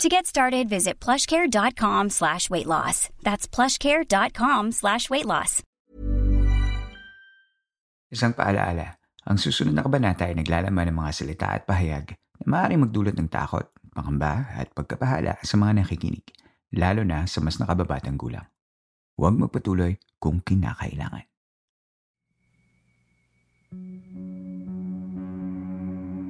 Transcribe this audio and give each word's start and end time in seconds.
To 0.00 0.08
get 0.08 0.24
started, 0.24 0.72
visit 0.72 0.98
plushcare.com 0.98 2.10
slash 2.10 2.48
weight 2.48 2.66
loss. 2.66 3.12
That's 3.20 3.44
plushcare.com 3.44 4.72
slash 4.72 5.10
weight 5.12 5.28
loss. 5.28 5.60
Isang 8.12 8.36
paalaala, 8.36 9.00
ang 9.24 9.40
susunod 9.40 9.72
na 9.72 9.80
kabanata 9.80 10.28
ay 10.28 10.36
naglalaman 10.36 10.92
ng 10.92 10.96
mga 11.00 11.12
salita 11.16 11.46
at 11.48 11.64
pahayag 11.64 12.12
na 12.12 12.44
maaaring 12.44 12.84
magdulot 12.84 13.16
ng 13.16 13.28
takot, 13.32 13.64
pangamba 13.92 14.52
at 14.52 14.68
pagkapahala 14.76 15.40
sa 15.40 15.56
mga 15.56 15.80
nakikinig, 15.80 16.24
lalo 16.76 17.08
na 17.08 17.24
sa 17.24 17.40
mas 17.40 17.56
nakababatang 17.56 18.20
gulang. 18.20 18.44
Huwag 19.16 19.40
magpatuloy 19.40 19.96
kung 20.20 20.44
kinakailangan. 20.44 21.24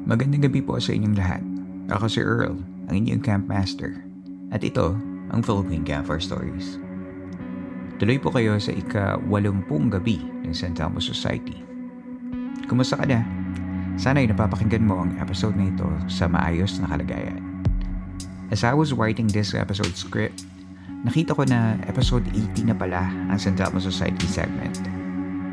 Magandang 0.06 0.46
gabi 0.46 0.62
po 0.62 0.78
sa 0.78 0.94
inyong 0.94 1.16
lahat. 1.18 1.42
Ako 1.90 2.06
si 2.06 2.22
Earl, 2.22 2.58
ang 2.88 2.94
inyong 2.98 3.22
camp 3.22 3.44
master. 3.46 4.02
At 4.52 4.64
ito, 4.66 4.96
ang 5.32 5.40
Philippine 5.40 5.82
Campfire 5.82 6.20
Stories. 6.20 6.76
Tuloy 7.96 8.18
po 8.18 8.34
kayo 8.34 8.58
sa 8.58 8.74
ika-walumpung 8.74 9.88
gabi 9.88 10.20
ng 10.44 10.52
St. 10.52 10.74
Telmo 10.74 10.98
Society. 10.98 11.56
Kumusta 12.66 12.98
ka 12.98 13.06
na? 13.06 13.22
Sana'y 13.94 14.26
napapakinggan 14.26 14.84
mo 14.84 15.04
ang 15.04 15.14
episode 15.20 15.54
na 15.54 15.70
ito 15.70 15.86
sa 16.08 16.26
maayos 16.26 16.80
na 16.82 16.90
kalagayan. 16.90 17.40
As 18.52 18.66
I 18.66 18.76
was 18.76 18.92
writing 18.92 19.30
this 19.30 19.56
episode 19.56 19.94
script, 19.96 20.44
nakita 21.06 21.32
ko 21.32 21.46
na 21.48 21.80
episode 21.88 22.26
80 22.34 22.72
na 22.72 22.76
pala 22.76 23.08
ang 23.30 23.38
St. 23.40 23.56
Telmo 23.56 23.80
Society 23.80 24.28
segment. 24.28 24.76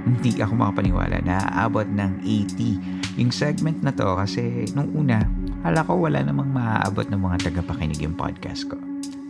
Hindi 0.03 0.41
ako 0.41 0.57
makapaniwala 0.57 1.21
na 1.23 1.43
aabot 1.53 1.85
ng 1.85 2.23
80 2.25 3.19
yung 3.19 3.35
segment 3.35 3.83
na 3.83 3.91
to 3.91 4.15
kasi 4.15 4.65
nung 4.73 4.89
una, 4.95 5.27
hala 5.63 5.83
ko 5.83 5.99
wala 5.99 6.23
namang 6.23 6.51
maaabot 6.55 7.07
ng 7.11 7.19
mga 7.19 7.51
tagapakinig 7.51 7.99
yung 7.99 8.15
podcast 8.15 8.67
ko. 8.71 8.79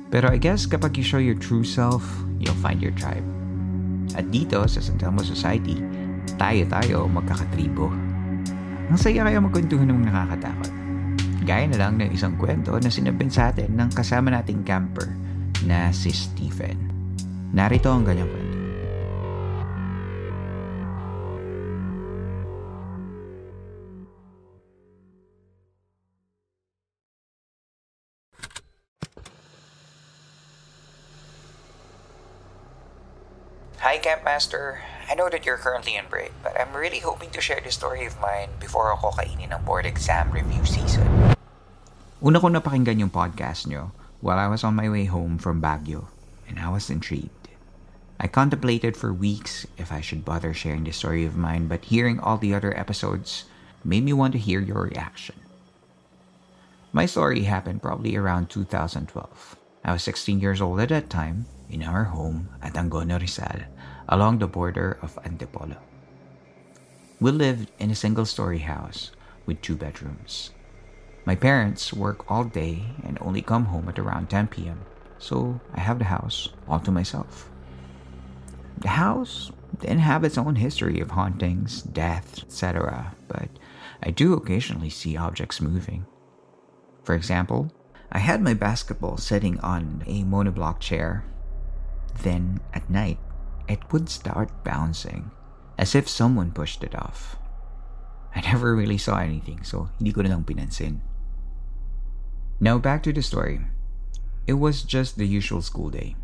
Pero 0.10 0.30
I 0.30 0.42
guess 0.42 0.66
kapag 0.66 0.98
you 0.98 1.06
show 1.06 1.22
your 1.22 1.38
true 1.38 1.66
self, 1.66 2.02
you'll 2.42 2.58
find 2.62 2.82
your 2.82 2.94
tribe. 2.98 3.26
At 4.18 4.34
dito 4.34 4.58
sa 4.66 4.82
San 4.82 4.98
Telmo 4.98 5.22
Society, 5.22 5.78
tayo-tayo 6.38 7.06
magkakatribo. 7.06 7.94
Ang 8.90 8.98
saya 8.98 9.22
kaya 9.22 9.38
magkwentuhan 9.38 9.86
ng 9.86 10.10
nakakatakot. 10.10 10.74
Gaya 11.46 11.66
na 11.70 11.78
lang 11.78 12.02
ng 12.02 12.10
isang 12.10 12.34
kwento 12.42 12.74
na 12.78 12.90
sinabing 12.90 13.30
sa 13.30 13.54
atin 13.54 13.78
ng 13.78 13.90
kasama 13.94 14.34
nating 14.34 14.66
camper 14.66 15.14
na 15.66 15.94
si 15.94 16.10
Stephen. 16.10 16.78
Narito 17.54 17.90
ang 17.90 18.06
ganyang 18.06 18.30
kwento. 18.30 18.49
Master. 34.30 34.86
I 35.10 35.18
know 35.18 35.26
that 35.26 35.42
you're 35.42 35.58
currently 35.58 35.98
in 35.98 36.06
break, 36.06 36.30
but 36.46 36.54
I'm 36.54 36.70
really 36.78 37.02
hoping 37.02 37.34
to 37.34 37.42
share 37.42 37.58
this 37.66 37.74
story 37.74 38.06
of 38.06 38.14
mine 38.22 38.54
before 38.62 38.94
ako 38.94 39.18
kainin 39.18 39.50
ng 39.50 39.66
board 39.66 39.90
exam 39.90 40.30
review 40.30 40.62
season. 40.70 41.34
Una 42.22 42.38
ko 42.38 42.54
napakinggan 42.54 43.02
yung 43.02 43.10
podcast 43.10 43.66
nyo 43.66 43.90
while 44.22 44.38
I 44.38 44.46
was 44.46 44.62
on 44.62 44.78
my 44.78 44.86
way 44.86 45.10
home 45.10 45.42
from 45.42 45.66
Baguio, 45.66 46.14
and 46.46 46.62
I 46.62 46.70
was 46.70 46.94
intrigued. 46.94 47.50
I 48.22 48.30
contemplated 48.30 48.94
for 48.94 49.10
weeks 49.10 49.66
if 49.82 49.90
I 49.90 49.98
should 49.98 50.22
bother 50.22 50.54
sharing 50.54 50.86
this 50.86 51.02
story 51.02 51.26
of 51.26 51.34
mine, 51.34 51.66
but 51.66 51.90
hearing 51.90 52.22
all 52.22 52.38
the 52.38 52.54
other 52.54 52.78
episodes 52.78 53.50
made 53.82 54.06
me 54.06 54.14
want 54.14 54.38
to 54.38 54.46
hear 54.46 54.62
your 54.62 54.94
reaction. 54.94 55.42
My 56.94 57.10
story 57.10 57.50
happened 57.50 57.82
probably 57.82 58.14
around 58.14 58.54
2012. 58.54 59.10
I 59.82 59.90
was 59.90 60.06
16 60.06 60.38
years 60.38 60.62
old 60.62 60.78
at 60.86 60.94
that 60.94 61.10
time, 61.10 61.50
in 61.70 61.82
our 61.82 62.14
home 62.14 62.50
at 62.62 62.74
Angono 62.74 63.18
Rizal, 63.18 63.66
along 64.10 64.40
the 64.40 64.48
border 64.48 64.98
of 65.02 65.18
Antipolo. 65.24 65.78
We 67.20 67.32
lived 67.32 67.72
in 67.80 67.92
a 67.92 67.96
single 67.96 68.26
story 68.26 68.60
house 68.60 69.12
with 69.46 69.62
two 69.62 69.76
bedrooms. 69.76 70.52
My 71.26 71.36
parents 71.36 71.94
work 71.94 72.30
all 72.30 72.44
day 72.44 72.84
and 73.04 73.18
only 73.22 73.42
come 73.42 73.66
home 73.66 73.88
at 73.88 74.00
around 74.00 74.30
10 74.30 74.48
p.m., 74.48 74.82
so 75.20 75.60
I 75.74 75.82
have 75.82 76.00
the 76.00 76.06
house 76.06 76.50
all 76.68 76.80
to 76.80 76.92
myself. 76.92 77.50
The 78.80 78.90
house 78.90 79.52
didn't 79.80 80.00
have 80.00 80.24
its 80.24 80.38
own 80.38 80.56
history 80.56 81.00
of 81.00 81.12
hauntings, 81.12 81.82
death, 81.82 82.40
etc., 82.42 83.16
but 83.28 83.50
I 84.02 84.12
do 84.12 84.34
occasionally 84.34 84.90
see 84.90 85.18
objects 85.18 85.62
moving. 85.62 86.06
For 87.04 87.16
example, 87.16 87.72
I 88.12 88.20
had 88.20 88.42
my 88.42 88.54
basketball 88.54 89.18
sitting 89.18 89.60
on 89.60 90.04
a 90.08 90.24
monoblock 90.24 90.80
chair. 90.80 91.26
Then, 92.24 92.60
at 92.74 92.90
night, 92.90 93.20
it 93.70 93.94
would 93.94 94.10
start 94.10 94.64
bouncing, 94.66 95.32
as 95.78 95.94
if 95.94 96.10
someone 96.10 96.52
pushed 96.52 96.84
it 96.84 96.98
off. 96.98 97.38
I 98.36 98.42
never 98.42 98.76
really 98.76 98.98
saw 98.98 99.20
anything, 99.22 99.64
so 99.64 99.90
hindi 99.98 100.12
ko 100.12 100.22
na 100.26 100.34
lang 100.34 100.44
pinansin. 100.44 101.06
Now, 102.60 102.78
back 102.78 103.04
to 103.04 103.14
the 103.14 103.22
story. 103.22 103.62
It 104.50 104.58
was 104.58 104.84
just 104.84 105.16
the 105.18 105.30
usual 105.30 105.62
school 105.62 105.90
day. 105.90 106.18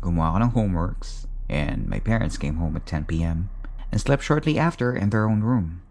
Gumawa 0.00 0.38
ko 0.38 0.42
ng 0.46 0.54
homeworks, 0.54 1.26
and 1.50 1.90
my 1.90 1.98
parents 1.98 2.38
came 2.38 2.56
home 2.56 2.76
at 2.78 2.86
10 2.86 3.04
p.m. 3.04 3.50
and 3.90 4.00
slept 4.00 4.22
shortly 4.22 4.58
after 4.58 4.94
in 4.94 5.10
their 5.10 5.28
own 5.28 5.42
room. 5.42 5.82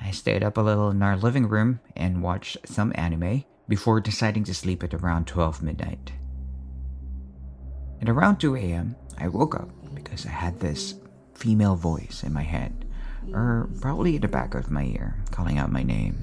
I 0.00 0.10
stayed 0.10 0.42
up 0.46 0.56
a 0.56 0.62
little 0.62 0.90
in 0.90 1.02
our 1.02 1.16
living 1.16 1.50
room 1.50 1.80
and 1.96 2.22
watched 2.22 2.58
some 2.66 2.94
anime 2.94 3.44
before 3.66 4.00
deciding 4.00 4.44
to 4.44 4.54
sleep 4.54 4.82
at 4.82 4.94
around 4.94 5.26
12 5.26 5.62
midnight. 5.62 6.12
At 8.00 8.08
around 8.08 8.38
2 8.38 8.54
a.m., 8.56 8.96
I 9.18 9.26
woke 9.26 9.58
up 9.58 9.70
because 10.02 10.26
I 10.26 10.30
had 10.30 10.60
this 10.60 10.94
female 11.34 11.74
voice 11.74 12.22
in 12.22 12.32
my 12.32 12.42
head, 12.42 12.86
or 13.34 13.68
probably 13.80 14.16
at 14.16 14.22
the 14.22 14.28
back 14.30 14.54
of 14.54 14.70
my 14.70 14.84
ear, 14.84 15.18
calling 15.30 15.58
out 15.58 15.70
my 15.70 15.82
name. 15.82 16.16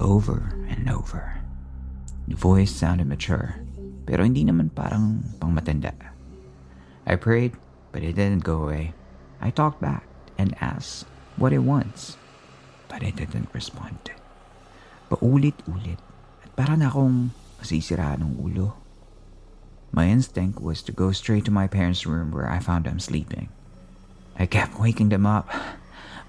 Over 0.00 0.52
and 0.68 0.90
over. 0.90 1.40
The 2.26 2.34
voice 2.36 2.72
sounded 2.72 3.06
mature, 3.06 3.60
pero 4.08 4.24
hindi 4.24 4.44
naman 4.44 4.72
parang 4.72 5.22
pangmatanda. 5.38 5.92
I 7.04 7.16
prayed, 7.16 7.52
but 7.92 8.02
it 8.02 8.16
didn't 8.16 8.44
go 8.44 8.64
away. 8.64 8.96
I 9.40 9.52
talked 9.52 9.80
back 9.80 10.08
and 10.40 10.56
asked 10.60 11.04
what 11.36 11.52
it 11.52 11.62
wants, 11.62 12.16
but 12.88 13.04
it 13.04 13.16
didn't 13.16 13.52
respond. 13.52 14.00
Paulit-ulit 15.12 15.60
ulit 15.68 16.00
at 16.42 16.50
para 16.56 16.74
na 16.74 16.88
akong 16.88 17.30
masisira 17.60 18.16
ng 18.18 18.40
ulo. 18.40 18.83
My 19.94 20.10
instinct 20.10 20.58
was 20.58 20.82
to 20.82 20.92
go 20.92 21.14
straight 21.14 21.46
to 21.46 21.54
my 21.54 21.70
parents' 21.70 22.02
room 22.02 22.34
where 22.34 22.50
I 22.50 22.58
found 22.58 22.82
them 22.84 22.98
sleeping. 22.98 23.46
I 24.34 24.50
kept 24.50 24.82
waking 24.82 25.14
them 25.14 25.22
up, 25.22 25.46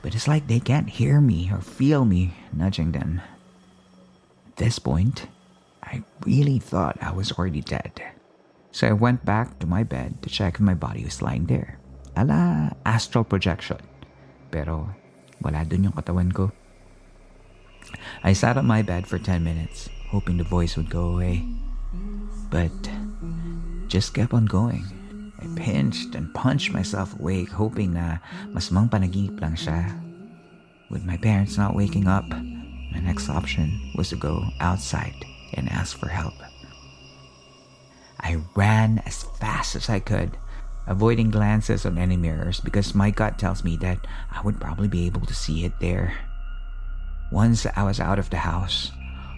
but 0.05 0.13
it's 0.13 0.29
like 0.29 0.45
they 0.45 0.61
can't 0.61 1.01
hear 1.01 1.17
me 1.17 1.49
or 1.49 1.65
feel 1.65 2.05
me 2.05 2.37
nudging 2.53 2.93
them. 2.93 3.25
At 4.53 4.57
this 4.61 4.77
point, 4.77 5.25
I 5.81 6.05
really 6.21 6.59
thought 6.61 7.01
I 7.01 7.09
was 7.09 7.33
already 7.33 7.65
dead. 7.65 8.05
So 8.69 8.85
I 8.85 8.93
went 8.93 9.25
back 9.25 9.57
to 9.57 9.65
my 9.65 9.81
bed 9.81 10.21
to 10.21 10.29
check 10.29 10.55
if 10.55 10.61
my 10.61 10.77
body 10.77 11.01
was 11.01 11.25
lying 11.25 11.49
there. 11.49 11.81
Ala 12.13 12.77
astral 12.85 13.25
projection. 13.25 13.81
Pero 14.53 14.93
wala 15.41 15.65
dun 15.65 15.89
yung 15.89 15.97
katawan 15.97 16.29
ko. 16.29 16.53
I 18.21 18.33
sat 18.33 18.61
on 18.61 18.69
my 18.69 18.85
bed 18.85 19.09
for 19.09 19.17
10 19.17 19.41
minutes, 19.41 19.89
hoping 20.13 20.37
the 20.37 20.45
voice 20.45 20.77
would 20.77 20.93
go 20.93 21.17
away. 21.17 21.49
But 22.53 22.73
just 23.95 24.13
kept 24.13 24.33
on 24.33 24.43
going. 24.43 24.83
I 25.39 25.47
pinched 25.55 26.15
and 26.15 26.33
punched 26.33 26.73
myself 26.73 27.17
awake, 27.17 27.47
hoping 27.47 27.95
na 27.95 28.19
mas 28.51 28.67
mang 28.67 28.91
panaginip 28.91 29.39
lang 29.39 29.55
siya. 29.55 29.87
With 30.91 31.07
my 31.07 31.15
parents 31.15 31.55
not 31.55 31.79
waking 31.79 32.03
up, 32.03 32.27
my 32.27 32.99
next 32.99 33.31
option 33.31 33.71
was 33.95 34.11
to 34.11 34.19
go 34.19 34.43
outside 34.59 35.15
and 35.55 35.71
ask 35.71 35.95
for 35.95 36.11
help. 36.11 36.35
I 38.19 38.43
ran 38.51 38.99
as 39.07 39.23
fast 39.39 39.79
as 39.79 39.87
I 39.87 40.03
could, 40.03 40.35
avoiding 40.91 41.31
glances 41.31 41.87
on 41.87 41.95
any 41.95 42.19
mirrors 42.19 42.59
because 42.59 42.91
my 42.99 43.15
gut 43.15 43.39
tells 43.39 43.63
me 43.63 43.79
that 43.79 44.03
I 44.27 44.43
would 44.43 44.59
probably 44.59 44.91
be 44.91 45.07
able 45.07 45.23
to 45.23 45.33
see 45.33 45.63
it 45.63 45.79
there. 45.79 46.19
Once 47.31 47.63
I 47.63 47.87
was 47.87 48.03
out 48.03 48.19
of 48.19 48.27
the 48.27 48.43
house, 48.43 48.91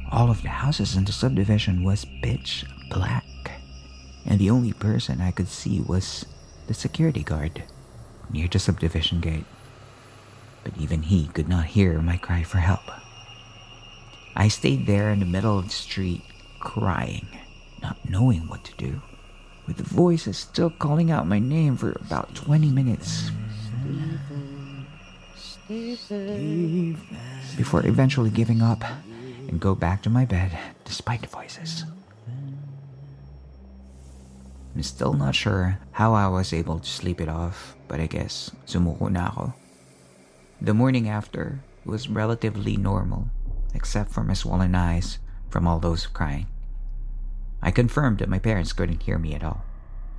all 0.10 0.34
of 0.34 0.42
the 0.42 0.50
houses 0.50 0.98
in 0.98 1.06
the 1.06 1.14
subdivision 1.14 1.86
was 1.86 2.10
pitch 2.26 2.66
black. 2.90 3.22
And 4.28 4.40
the 4.40 4.50
only 4.50 4.74
person 4.74 5.22
I 5.22 5.32
could 5.32 5.48
see 5.48 5.80
was 5.80 6.26
the 6.68 6.74
security 6.74 7.24
guard 7.24 7.64
near 8.30 8.48
the 8.48 8.60
subdivision 8.60 9.22
gate. 9.22 9.46
But 10.64 10.78
even 10.78 11.04
he 11.04 11.28
could 11.28 11.48
not 11.48 11.66
hear 11.66 12.02
my 12.02 12.18
cry 12.18 12.44
for 12.44 12.58
help. 12.58 12.84
I 14.36 14.50
stayed 14.50 14.86
there 14.86 15.10
in 15.10 15.22
the 15.22 15.26
middle 15.26 15.58
of 15.58 15.66
the 15.66 15.72
street, 15.72 16.22
crying, 16.60 17.28
not 17.82 17.98
knowing 18.08 18.48
what 18.50 18.66
to 18.66 18.76
do, 18.76 19.02
with 19.66 19.78
the 19.78 19.84
voices 19.84 20.38
still 20.38 20.70
calling 20.70 21.10
out 21.10 21.26
my 21.26 21.40
name 21.40 21.78
for 21.78 21.92
about 21.92 22.36
20 22.36 22.70
minutes. 22.70 23.32
Before 27.56 27.86
eventually 27.86 28.30
giving 28.30 28.62
up 28.62 28.84
and 29.48 29.60
go 29.60 29.74
back 29.74 30.04
to 30.04 30.10
my 30.10 30.26
bed 30.26 30.58
despite 30.84 31.22
the 31.22 31.28
voices. 31.28 31.86
I'm 34.78 34.84
still 34.84 35.14
not 35.14 35.34
sure 35.34 35.80
how 35.94 36.14
I 36.14 36.28
was 36.28 36.54
able 36.54 36.78
to 36.78 36.86
sleep 36.86 37.20
it 37.20 37.28
off, 37.28 37.76
but 37.88 38.00
I 38.00 38.06
guess 38.06 38.54
sumuko 38.68 39.10
na 39.10 39.26
ako. 39.26 39.58
The 40.62 40.78
morning 40.78 41.10
after 41.10 41.66
was 41.84 42.14
relatively 42.14 42.78
normal, 42.78 43.34
except 43.74 44.14
for 44.14 44.22
my 44.22 44.38
swollen 44.38 44.76
eyes 44.76 45.18
from 45.50 45.66
all 45.66 45.80
those 45.80 46.06
crying. 46.06 46.46
I 47.60 47.74
confirmed 47.74 48.20
that 48.20 48.30
my 48.30 48.38
parents 48.38 48.70
couldn't 48.70 49.02
hear 49.02 49.18
me 49.18 49.34
at 49.34 49.44
all. 49.44 49.66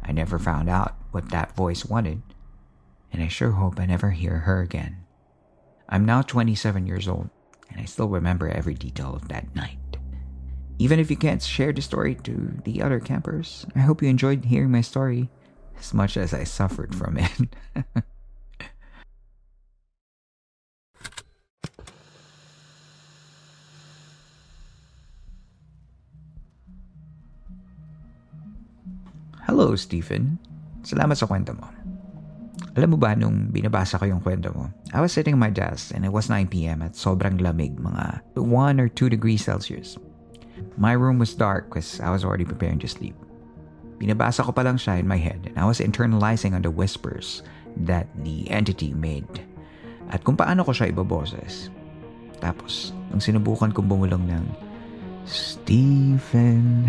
I 0.03 0.11
never 0.11 0.41
found 0.41 0.69
out 0.69 0.99
what 1.13 1.31
that 1.31 1.55
voice 1.55 1.87
wanted, 1.87 2.23
and 3.13 3.23
I 3.23 3.29
sure 3.29 3.53
hope 3.53 3.79
I 3.79 3.87
never 3.87 4.11
hear 4.11 4.43
her 4.43 4.61
again. 4.61 5.07
I'm 5.89 6.05
now 6.05 6.23
27 6.23 6.85
years 6.85 7.07
old, 7.07 7.31
and 7.71 7.79
I 7.81 7.85
still 7.85 8.09
remember 8.09 8.51
every 8.51 8.75
detail 8.75 9.15
of 9.15 9.29
that 9.29 9.55
night. 9.55 9.79
Even 10.79 11.03
if 11.03 11.11
you 11.11 11.17
can't 11.19 11.43
share 11.43 11.73
the 11.75 11.83
story 11.83 12.15
to 12.23 12.55
the 12.63 12.81
other 12.83 13.03
campers, 13.03 13.67
I 13.75 13.81
hope 13.81 14.01
you 14.01 14.09
enjoyed 14.09 14.45
hearing 14.47 14.71
my 14.71 14.81
story 14.81 15.29
as 15.77 15.93
much 15.93 16.17
as 16.17 16.33
I 16.33 16.45
suffered 16.45 16.95
from 16.95 17.19
it. 17.19 17.51
Hello, 29.51 29.75
Stephen. 29.75 30.39
Salamat 30.87 31.19
sa 31.19 31.27
kwento 31.27 31.59
mo. 31.59 31.67
Alam 32.79 32.95
mo 32.95 32.99
ba 33.03 33.19
nung 33.19 33.51
binabasa 33.51 33.99
ko 33.99 34.07
yung 34.07 34.23
kwento 34.23 34.55
mo, 34.55 34.71
I 34.95 35.03
was 35.03 35.11
sitting 35.11 35.35
at 35.35 35.43
my 35.43 35.51
desk 35.51 35.91
and 35.91 36.07
it 36.07 36.15
was 36.15 36.31
9pm 36.31 36.87
at 36.87 36.95
sobrang 36.95 37.43
lamig, 37.43 37.75
mga 37.83 38.23
1 38.39 38.79
or 38.79 38.87
2 38.87 39.11
degrees 39.11 39.43
Celsius. 39.43 39.99
My 40.79 40.95
room 40.95 41.19
was 41.19 41.35
dark 41.35 41.69
because 41.69 42.01
I 42.01 42.11
was 42.11 42.23
already 42.23 42.47
preparing 42.47 42.79
to 42.81 42.89
sleep. 42.89 43.15
Binabasa 43.99 44.47
ko 44.47 44.55
pa 44.55 44.63
lang 44.63 44.79
siya 44.79 45.03
in 45.03 45.11
my 45.11 45.19
head 45.19 45.43
and 45.51 45.59
I 45.59 45.67
was 45.67 45.83
internalizing 45.83 46.55
on 46.55 46.63
the 46.63 46.71
whispers 46.71 47.43
that 47.83 48.07
the 48.23 48.47
entity 48.51 48.95
made 48.95 49.43
at 50.09 50.25
kung 50.25 50.39
paano 50.39 50.65
ko 50.65 50.73
siya 50.73 50.89
ibaboses. 50.95 51.69
Tapos, 52.39 52.95
nung 53.11 53.21
sinubukan 53.21 53.75
kong 53.75 53.91
bumulong 53.91 54.25
ng 54.31 54.45
Stephen, 55.29 56.89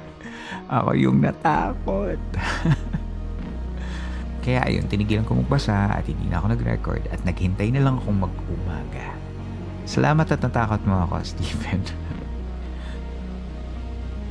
ako 0.72 0.96
yung 0.96 1.22
natakot. 1.22 2.18
Kaya 4.48 4.64
ayun, 4.64 4.88
tinigilan 4.88 5.28
ko 5.28 5.36
magbasa 5.36 5.92
at 5.92 6.08
hindi 6.08 6.24
na 6.32 6.40
ako 6.40 6.56
nag-record 6.56 7.04
at 7.12 7.20
naghintay 7.22 7.68
na 7.68 7.84
lang 7.84 8.00
akong 8.00 8.16
mag-umaga. 8.16 9.12
Salamat 9.84 10.24
at 10.32 10.40
natakot 10.40 10.80
mo 10.88 11.04
ako, 11.04 11.20
Stephen. 11.20 11.84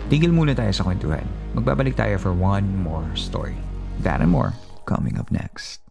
Tigil 0.07 0.31
muna 0.31 0.55
tayo 0.55 0.71
sa 0.71 0.87
kwentuhan. 0.87 1.27
Magbabalik 1.51 1.99
tayo 1.99 2.15
for 2.15 2.31
one 2.31 2.63
more 2.79 3.03
story. 3.11 3.59
That 4.07 4.23
and 4.23 4.31
more 4.31 4.55
coming 4.87 5.19
up 5.19 5.27
next. 5.35 5.83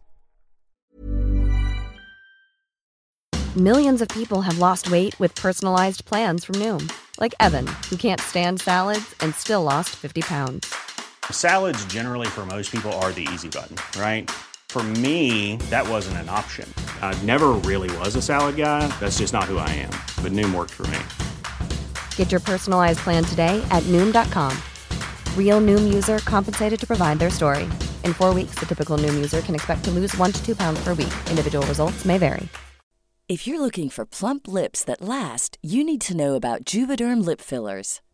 Millions 3.53 4.01
of 4.01 4.09
people 4.09 4.41
have 4.41 4.57
lost 4.57 4.89
weight 4.89 5.13
with 5.21 5.33
personalized 5.37 6.05
plans 6.05 6.45
from 6.45 6.57
Noom. 6.57 6.89
Like 7.21 7.33
Evan, 7.37 7.65
who 7.89 7.97
can't 7.97 8.21
stand 8.21 8.61
salads 8.61 9.13
and 9.21 9.33
still 9.33 9.61
lost 9.61 9.93
50 9.93 10.21
pounds. 10.25 10.65
Salads, 11.29 11.83
generally, 11.85 12.27
for 12.27 12.45
most 12.45 12.71
people, 12.71 12.93
are 13.01 13.13
the 13.13 13.27
easy 13.33 13.49
button, 13.49 13.77
right? 14.01 14.29
For 14.69 14.81
me, 15.01 15.57
that 15.69 15.85
wasn't 15.89 16.17
an 16.17 16.29
option. 16.29 16.69
I 17.01 17.13
never 17.25 17.57
really 17.65 17.89
was 17.97 18.13
a 18.17 18.21
salad 18.21 18.57
guy. 18.57 18.85
That's 18.99 19.17
just 19.17 19.33
not 19.33 19.45
who 19.45 19.57
I 19.57 19.69
am. 19.77 19.93
But 20.21 20.33
Noom 20.33 20.53
worked 20.53 20.73
for 20.73 20.85
me. 20.93 21.01
Get 22.17 22.31
your 22.31 22.41
personalized 22.41 22.99
plan 22.99 23.23
today 23.23 23.65
at 23.71 23.83
Noom.com. 23.83 24.55
Real 25.35 25.61
Noom 25.61 25.91
user 25.91 26.19
compensated 26.19 26.79
to 26.79 26.85
provide 26.85 27.17
their 27.17 27.31
story. 27.31 27.63
In 28.03 28.13
four 28.13 28.33
weeks, 28.33 28.59
the 28.59 28.65
typical 28.65 28.97
Noom 28.97 29.15
user 29.15 29.41
can 29.41 29.55
expect 29.55 29.83
to 29.85 29.91
lose 29.91 30.15
one 30.17 30.31
to 30.31 30.45
two 30.45 30.55
pounds 30.55 30.79
per 30.83 30.93
week. 30.93 31.13
Individual 31.31 31.65
results 31.67 32.05
may 32.05 32.19
vary. 32.19 32.47
If 33.29 33.45
you're 33.45 33.59
looking 33.59 33.89
for 33.89 34.05
plump 34.05 34.47
lips 34.47 34.85
that 34.85 35.01
last, 35.01 35.57
you 35.61 35.83
need 35.83 35.99
to 36.01 36.15
know 36.15 36.35
about 36.35 36.63
Juvederm 36.63 37.25
lip 37.25 37.41
fillers. 37.41 37.99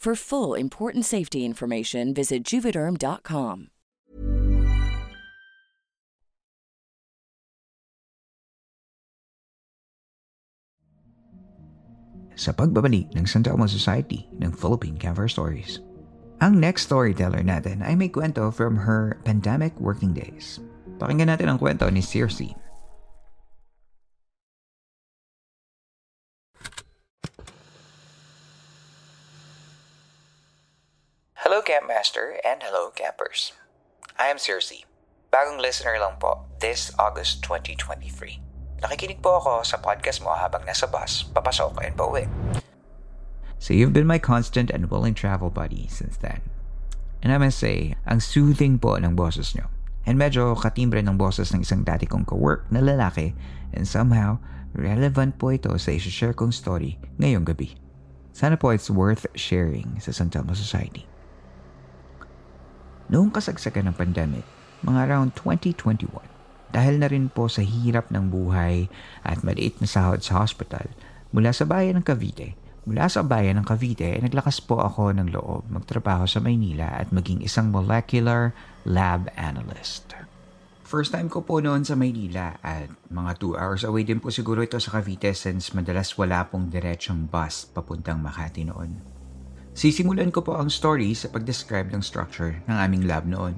For 0.00 0.16
full 0.16 0.56
important 0.56 1.04
safety 1.04 1.44
information, 1.44 2.16
visit 2.16 2.40
juvederm.com. 2.40 3.68
Sa 12.32 12.56
pagbabalik 12.56 13.12
ng 13.12 13.28
Elmo 13.28 13.68
Society 13.68 14.24
ng 14.40 14.56
Philippine 14.56 14.96
Cover 14.96 15.28
Stories. 15.28 15.84
Ang 16.40 16.56
next 16.56 16.88
storyteller 16.88 17.44
natin 17.44 17.84
ay 17.84 17.92
may 17.92 18.08
kwento 18.08 18.48
from 18.48 18.80
her 18.80 19.20
pandemic 19.28 19.76
working 19.76 20.16
days. 20.16 20.64
Pakinggan 20.96 21.28
natin 21.28 21.52
ang 21.52 21.60
kwento 21.60 21.84
ni 21.92 22.00
Circe. 22.00 22.56
Hello 31.50 31.66
Campmaster 31.66 32.38
and 32.46 32.62
hello 32.62 32.94
campers. 32.94 33.50
I 34.14 34.30
am 34.30 34.38
Circe. 34.38 34.86
Bagong 35.34 35.58
listener 35.58 35.98
lang 35.98 36.14
po 36.22 36.46
this 36.62 36.94
August 36.94 37.42
2023. 37.42 38.38
Nakikinig 38.86 39.18
po 39.18 39.42
ako 39.42 39.66
sa 39.66 39.82
podcast 39.82 40.22
mo 40.22 40.30
habang 40.30 40.62
nasa 40.62 40.86
bus, 40.86 41.26
papasok 41.34 41.82
and 41.82 41.98
pauwi. 41.98 42.30
So 43.58 43.74
you've 43.74 43.90
been 43.90 44.06
my 44.06 44.22
constant 44.22 44.70
and 44.70 44.86
willing 44.94 45.18
travel 45.18 45.50
buddy 45.50 45.90
since 45.90 46.14
then. 46.22 46.38
And 47.18 47.34
I 47.34 47.42
must 47.42 47.58
say, 47.58 47.98
ang 48.06 48.22
soothing 48.22 48.78
po 48.78 48.94
ng 49.02 49.18
boses 49.18 49.50
nyo. 49.58 49.66
And 50.06 50.22
medyo 50.22 50.54
katimbre 50.54 51.02
ng 51.02 51.18
boses 51.18 51.50
ng 51.50 51.66
isang 51.66 51.82
dati 51.82 52.06
kong 52.06 52.30
co-work 52.30 52.70
na 52.70 52.78
lalaki 52.78 53.34
and 53.74 53.90
somehow 53.90 54.38
relevant 54.70 55.34
po 55.42 55.50
ito 55.50 55.74
sa 55.82 55.90
isa-share 55.90 56.30
kong 56.30 56.54
story 56.54 56.94
ngayong 57.18 57.42
gabi. 57.42 57.74
Sana 58.30 58.54
po 58.54 58.70
it's 58.70 58.86
worth 58.86 59.26
sharing 59.34 59.98
sa 59.98 60.14
Santa 60.14 60.46
Elmo 60.46 60.54
Society. 60.54 61.10
Noong 63.10 63.34
kasagsagan 63.34 63.90
ng 63.90 63.96
pandemic, 63.98 64.46
mga 64.86 65.10
around 65.10 65.34
2021, 65.34 66.06
dahil 66.70 67.02
na 67.02 67.10
rin 67.10 67.26
po 67.26 67.50
sa 67.50 67.58
hirap 67.58 68.06
ng 68.14 68.30
buhay 68.30 68.86
at 69.26 69.42
maliit 69.42 69.82
na 69.82 69.90
sahod 69.90 70.22
sa 70.22 70.38
hospital, 70.38 70.86
mula 71.34 71.50
sa 71.50 71.66
bayan 71.66 71.98
ng 71.98 72.06
Cavite, 72.06 72.54
Mula 72.88 73.12
sa 73.12 73.20
bayan 73.20 73.60
ng 73.60 73.66
Cavite, 73.68 74.16
naglakas 74.24 74.64
po 74.64 74.80
ako 74.80 75.12
ng 75.12 75.36
loob 75.36 75.68
magtrabaho 75.68 76.24
sa 76.24 76.40
Maynila 76.40 76.96
at 76.96 77.12
maging 77.12 77.44
isang 77.44 77.68
molecular 77.68 78.56
lab 78.88 79.28
analyst. 79.36 80.16
First 80.88 81.12
time 81.12 81.28
ko 81.28 81.44
po 81.44 81.60
noon 81.60 81.84
sa 81.84 81.94
Maynila 81.94 82.56
at 82.64 82.88
mga 83.12 83.36
2 83.38 83.60
hours 83.60 83.82
away 83.84 84.02
din 84.02 84.18
po 84.18 84.32
siguro 84.32 84.64
ito 84.64 84.80
sa 84.80 84.96
Cavite 84.96 85.36
since 85.36 85.76
madalas 85.76 86.16
wala 86.16 86.48
pong 86.48 86.72
diretsong 86.72 87.28
bus 87.28 87.68
papuntang 87.68 88.18
Makati 88.18 88.64
noon. 88.64 89.19
Sisimulan 89.70 90.34
ko 90.34 90.42
po 90.42 90.58
ang 90.58 90.66
story 90.66 91.14
sa 91.14 91.30
pag-describe 91.30 91.94
ng 91.94 92.02
structure 92.02 92.58
ng 92.66 92.76
aming 92.76 93.06
lab 93.06 93.22
noon. 93.22 93.54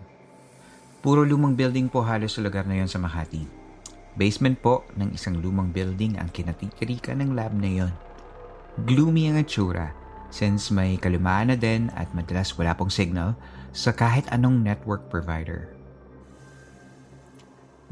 Puro 1.01 1.25
lumang 1.25 1.57
building 1.57 1.89
po 1.89 2.05
halos 2.05 2.37
sa 2.37 2.45
lugar 2.45 2.69
na 2.69 2.79
yon 2.79 2.87
sa 2.87 3.01
Makati. 3.01 3.43
Basement 4.13 4.61
po 4.61 4.85
ng 5.01 5.17
isang 5.17 5.41
lumang 5.41 5.73
building 5.73 6.21
ang 6.21 6.29
kinatitirikan 6.29 7.25
ng 7.25 7.33
lab 7.33 7.57
na 7.57 7.67
yon. 7.67 7.93
Gloomy 8.85 9.33
ang 9.33 9.41
itsura 9.41 9.97
since 10.29 10.69
may 10.69 11.01
kalumaan 11.01 11.53
na 11.53 11.57
din 11.57 11.89
at 11.97 12.09
madalas 12.13 12.53
wala 12.57 12.77
pong 12.77 12.93
signal 12.93 13.37
sa 13.73 13.93
kahit 13.93 14.29
anong 14.29 14.61
network 14.61 15.09
provider. 15.09 15.73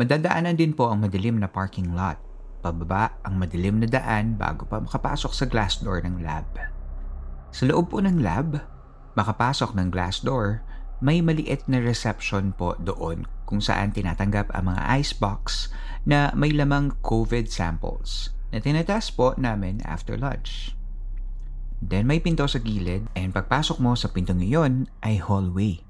Madadaanan 0.01 0.57
din 0.57 0.73
po 0.73 0.89
ang 0.89 1.05
madilim 1.05 1.41
na 1.41 1.49
parking 1.49 1.93
lot. 1.93 2.17
Pababa 2.61 3.17
ang 3.25 3.41
madilim 3.41 3.81
na 3.81 3.89
daan 3.89 4.37
bago 4.37 4.69
pa 4.69 4.81
makapasok 4.81 5.33
sa 5.33 5.45
glass 5.49 5.81
door 5.81 6.05
ng 6.05 6.21
lab. 6.21 6.80
Sa 7.51 7.67
loob 7.67 7.91
po 7.91 7.99
ng 7.99 8.23
lab, 8.23 8.63
makapasok 9.19 9.75
ng 9.75 9.91
glass 9.91 10.23
door, 10.23 10.63
may 11.03 11.19
maliit 11.25 11.67
na 11.67 11.83
reception 11.83 12.55
po 12.55 12.77
doon 12.79 13.27
kung 13.49 13.59
saan 13.59 13.91
tinatanggap 13.91 14.53
ang 14.55 14.71
mga 14.71 14.83
icebox 15.01 15.73
na 16.07 16.31
may 16.39 16.55
lamang 16.55 16.95
COVID 17.03 17.51
samples 17.51 18.31
na 18.55 18.63
tinatas 18.63 19.11
po 19.11 19.35
namin 19.35 19.83
after 19.83 20.15
lunch. 20.15 20.77
Then 21.81 22.07
may 22.07 22.21
pinto 22.21 22.45
sa 22.45 22.61
gilid 22.61 23.09
and 23.17 23.33
pagpasok 23.33 23.81
mo 23.81 23.97
sa 23.97 24.13
pintong 24.13 24.45
iyon 24.45 24.87
ay 25.01 25.17
hallway. 25.19 25.81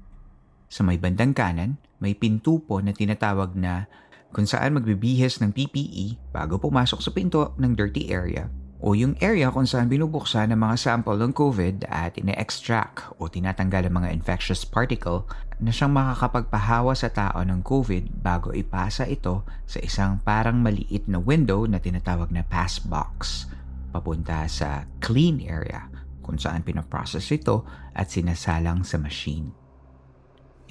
Sa 0.71 0.87
may 0.87 0.95
bandang 0.95 1.35
kanan, 1.35 1.75
may 1.99 2.15
pinto 2.15 2.63
po 2.63 2.79
na 2.79 2.95
tinatawag 2.95 3.53
na 3.59 3.91
kung 4.31 4.47
saan 4.47 4.79
magbibihis 4.79 5.43
ng 5.43 5.51
PPE 5.51 6.31
bago 6.31 6.55
pumasok 6.55 7.03
sa 7.03 7.11
pinto 7.11 7.51
ng 7.59 7.75
dirty 7.75 8.07
area 8.07 8.47
o 8.81 8.97
yung 8.97 9.13
area 9.21 9.53
kung 9.53 9.69
saan 9.69 9.85
binubuksan 9.85 10.49
ng 10.49 10.57
mga 10.57 10.75
sample 10.81 11.21
ng 11.21 11.37
COVID 11.37 11.85
at 11.85 12.17
ine-extract 12.17 13.13
o 13.21 13.29
tinatanggal 13.29 13.85
ang 13.85 14.01
mga 14.01 14.09
infectious 14.09 14.65
particle 14.65 15.29
na 15.61 15.69
siyang 15.69 15.93
makakapagpahawa 15.93 16.97
sa 16.97 17.13
tao 17.13 17.45
ng 17.45 17.61
COVID 17.61 18.25
bago 18.25 18.49
ipasa 18.57 19.05
ito 19.05 19.45
sa 19.69 19.77
isang 19.85 20.17
parang 20.25 20.57
maliit 20.65 21.05
na 21.05 21.21
window 21.21 21.69
na 21.69 21.77
tinatawag 21.77 22.33
na 22.33 22.41
pass 22.41 22.81
box 22.81 23.45
papunta 23.93 24.49
sa 24.49 24.89
clean 24.97 25.45
area 25.45 25.85
kung 26.25 26.41
saan 26.41 26.65
pinaprocess 26.65 27.29
ito 27.29 27.61
at 27.93 28.09
sinasalang 28.09 28.81
sa 28.81 28.97
machine. 28.97 29.53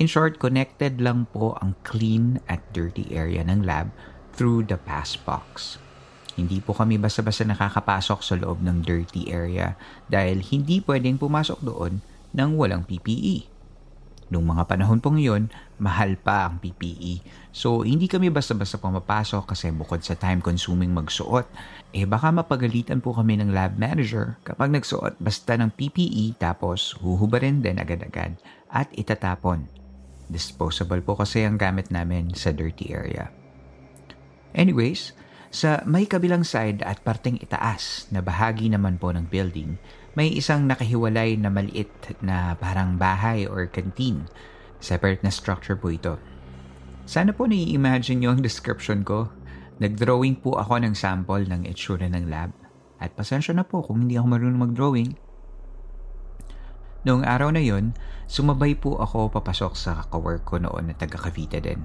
In 0.03 0.11
short, 0.11 0.43
connected 0.43 0.99
lang 0.99 1.31
po 1.31 1.55
ang 1.63 1.79
clean 1.87 2.43
at 2.51 2.59
dirty 2.75 3.13
area 3.15 3.45
ng 3.47 3.63
lab 3.63 3.95
through 4.35 4.67
the 4.67 4.81
pass 4.81 5.15
box. 5.15 5.79
Hindi 6.41 6.65
po 6.65 6.73
kami 6.73 6.97
basta-basta 6.97 7.45
nakakapasok 7.45 8.21
sa 8.25 8.35
loob 8.41 8.65
ng 8.65 8.81
dirty 8.81 9.29
area 9.29 9.77
dahil 10.09 10.41
hindi 10.41 10.81
pwedeng 10.89 11.21
pumasok 11.21 11.61
doon 11.61 12.01
nang 12.33 12.57
walang 12.57 12.89
PPE. 12.89 13.45
Noong 14.31 14.47
mga 14.47 14.65
panahon 14.71 15.03
pong 15.03 15.19
yun, 15.19 15.51
mahal 15.77 16.15
pa 16.15 16.47
ang 16.47 16.63
PPE. 16.63 17.21
So, 17.51 17.83
hindi 17.83 18.07
kami 18.07 18.31
basta-basta 18.31 18.79
pumapasok 18.79 19.53
kasi 19.53 19.75
bukod 19.75 20.07
sa 20.07 20.15
time-consuming 20.15 20.95
magsuot, 20.95 21.51
eh 21.91 22.07
baka 22.07 22.31
mapagalitan 22.31 23.03
po 23.03 23.11
kami 23.11 23.43
ng 23.43 23.51
lab 23.51 23.75
manager 23.75 24.39
kapag 24.47 24.71
nagsuot 24.71 25.19
basta 25.19 25.59
ng 25.59 25.75
PPE 25.75 26.39
tapos 26.39 26.95
huhubarin 27.03 27.59
din 27.59 27.83
agad-agad 27.83 28.39
at 28.71 28.87
itatapon 28.95 29.67
Disposable 30.31 31.03
po 31.03 31.19
kasi 31.19 31.43
ang 31.43 31.59
gamit 31.59 31.91
namin 31.91 32.31
sa 32.39 32.55
dirty 32.55 32.95
area. 32.95 33.35
Anyways, 34.55 35.11
sa 35.51 35.83
may 35.83 36.07
kabilang 36.07 36.47
side 36.47 36.81
at 36.87 37.03
parteng 37.03 37.37
itaas 37.43 38.07
na 38.15 38.23
bahagi 38.23 38.71
naman 38.71 38.97
po 39.03 39.11
ng 39.11 39.27
building, 39.27 39.75
may 40.15 40.31
isang 40.31 40.71
nakahiwalay 40.71 41.35
na 41.35 41.51
maliit 41.51 41.91
na 42.23 42.55
parang 42.55 42.95
bahay 42.95 43.47
or 43.47 43.67
canteen. 43.67 44.31
Separate 44.79 45.21
na 45.27 45.35
structure 45.35 45.75
po 45.75 45.91
ito. 45.91 46.17
Sana 47.05 47.35
po 47.35 47.51
nai-imagine 47.51 48.23
nyo 48.23 48.39
ang 48.39 48.43
description 48.43 49.03
ko. 49.03 49.29
Nag-drawing 49.83 50.39
po 50.39 50.57
ako 50.57 50.87
ng 50.87 50.95
sample 50.95 51.45
ng 51.51 51.67
itsura 51.67 52.07
ng 52.07 52.31
lab. 52.31 52.55
At 53.03 53.19
pasensya 53.19 53.53
na 53.53 53.67
po 53.67 53.83
kung 53.83 54.07
hindi 54.07 54.15
ako 54.15 54.27
marunong 54.31 54.61
mag-drawing 54.71 55.11
Noong 57.01 57.25
araw 57.25 57.49
na 57.49 57.65
yon, 57.65 57.97
sumabay 58.29 58.77
po 58.77 59.01
ako 59.01 59.33
papasok 59.33 59.73
sa 59.73 60.05
kawork 60.13 60.45
ko 60.45 60.61
noon 60.61 60.93
na 60.93 60.95
taga 60.95 61.17
Cavite 61.17 61.57
din. 61.57 61.81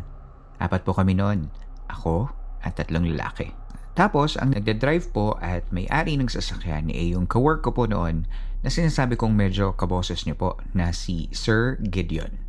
Apat 0.59 0.83
po 0.83 0.91
kami 0.91 1.15
noon, 1.15 1.47
ako 1.87 2.27
at 2.65 2.81
tatlong 2.81 3.13
lalaki. 3.13 3.53
Tapos, 3.95 4.35
ang 4.35 4.51
nagda-drive 4.51 5.13
po 5.15 5.39
at 5.39 5.63
may-ari 5.71 6.19
ng 6.19 6.27
sasakyan 6.27 6.91
ay 6.91 7.15
yung 7.15 7.29
kawork 7.29 7.63
ko 7.63 7.71
po 7.71 7.87
noon 7.87 8.27
na 8.59 8.67
sinasabi 8.67 9.15
kong 9.15 9.31
medyo 9.31 9.71
kaboses 9.77 10.27
niyo 10.27 10.35
po 10.35 10.49
na 10.75 10.91
si 10.91 11.31
Sir 11.31 11.79
Gideon. 11.79 12.43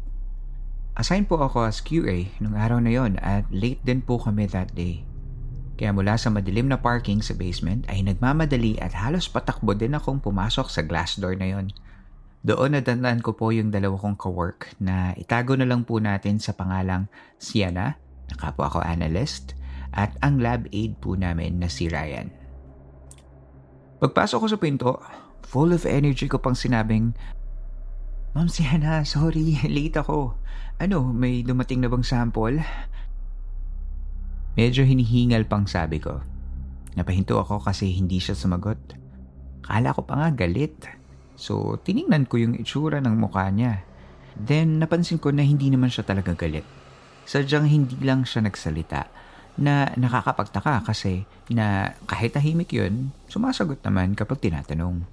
Assign 0.97 1.29
po 1.29 1.37
ako 1.39 1.69
as 1.69 1.85
QA 1.85 2.33
nung 2.41 2.57
araw 2.57 2.81
na 2.81 2.89
yon 2.89 3.21
at 3.21 3.45
late 3.53 3.85
din 3.85 4.01
po 4.01 4.17
kami 4.17 4.49
that 4.49 4.73
day. 4.73 5.05
Kaya 5.77 5.93
mula 5.93 6.17
sa 6.17 6.33
madilim 6.33 6.73
na 6.73 6.81
parking 6.81 7.21
sa 7.21 7.37
basement 7.37 7.85
ay 7.93 8.01
nagmamadali 8.01 8.81
at 8.81 8.97
halos 8.97 9.29
patakbo 9.29 9.77
din 9.77 9.93
akong 9.93 10.25
pumasok 10.25 10.73
sa 10.73 10.81
glass 10.81 11.21
door 11.21 11.37
na 11.37 11.53
yon. 11.53 11.69
Doon 12.41 12.81
nadandan 12.81 13.21
ko 13.21 13.37
po 13.37 13.53
yung 13.53 13.69
dalawa 13.69 14.01
kong 14.01 14.17
kawork 14.17 14.73
na 14.81 15.13
itago 15.21 15.53
na 15.53 15.69
lang 15.69 15.85
po 15.85 16.01
natin 16.01 16.41
sa 16.41 16.57
pangalang 16.57 17.13
Sienna, 17.37 18.01
nakapo 18.33 18.65
ako 18.65 18.81
analyst, 18.81 19.53
at 19.97 20.13
ang 20.21 20.45
lab 20.45 20.69
aid 20.77 21.01
po 21.01 21.17
namin 21.17 21.57
na 21.57 21.73
si 21.73 21.89
Ryan. 21.89 22.29
Pagpasok 23.97 24.39
ko 24.45 24.47
sa 24.47 24.61
pinto, 24.61 24.93
full 25.41 25.73
of 25.73 25.89
energy 25.89 26.29
ko 26.29 26.37
pang 26.37 26.53
sinabing, 26.53 27.17
Ma'am 28.37 28.53
Sienna, 28.53 29.01
sorry, 29.09 29.57
late 29.65 29.97
ako. 29.97 30.37
Ano, 30.77 31.09
may 31.09 31.41
dumating 31.41 31.81
na 31.81 31.89
bang 31.89 32.05
sample? 32.05 32.61
Medyo 34.61 34.85
hinihingal 34.85 35.49
pang 35.49 35.65
sabi 35.65 35.97
ko. 35.97 36.21
Napahinto 36.93 37.41
ako 37.41 37.65
kasi 37.65 37.97
hindi 37.97 38.21
siya 38.21 38.37
sumagot. 38.37 38.77
Kala 39.65 39.97
ko 39.97 40.05
pa 40.05 40.21
nga 40.21 40.29
galit. 40.37 40.77
So, 41.41 41.81
tiningnan 41.81 42.29
ko 42.29 42.37
yung 42.37 42.61
itsura 42.61 43.01
ng 43.01 43.17
mukha 43.17 43.49
niya. 43.49 43.81
Then, 44.37 44.77
napansin 44.77 45.17
ko 45.17 45.33
na 45.33 45.41
hindi 45.41 45.73
naman 45.73 45.89
siya 45.89 46.05
talaga 46.05 46.37
galit. 46.37 46.65
Sadyang 47.25 47.69
hindi 47.73 47.97
lang 48.05 48.29
siya 48.29 48.45
nagsalita 48.45 49.26
na 49.57 49.93
nakakapagtaka 49.97 50.85
kasi 50.85 51.25
na 51.49 51.97
kahit 52.05 52.37
tahimik 52.37 52.73
yun, 52.73 53.13
sumasagot 53.29 53.81
naman 53.81 54.13
kapag 54.13 54.41
tinatanong. 54.45 55.05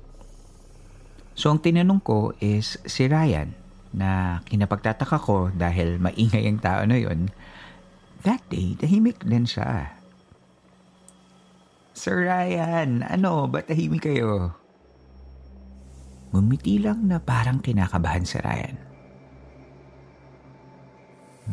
So, 1.33 1.49
ang 1.49 1.63
tinanong 1.63 2.03
ko 2.03 2.35
is 2.37 2.77
si 2.85 3.09
Ryan 3.09 3.55
na 3.93 4.41
kinapagtataka 4.45 5.17
ko 5.21 5.49
dahil 5.53 5.97
maingay 5.97 6.45
ang 6.45 6.59
tao 6.61 6.83
na 6.85 6.99
yun. 6.99 7.33
That 8.27 8.45
day, 8.51 8.77
tahimik 8.77 9.23
din 9.25 9.47
siya. 9.47 9.97
Sir 11.93 12.25
Ryan, 12.25 13.05
ano, 13.05 13.45
ba't 13.45 13.69
tahimik 13.69 14.09
kayo? 14.09 14.57
Ngumiti 16.33 16.81
lang 16.81 17.05
na 17.05 17.21
parang 17.21 17.61
kinakabahan 17.61 18.25
si 18.25 18.41
Ryan. 18.41 18.75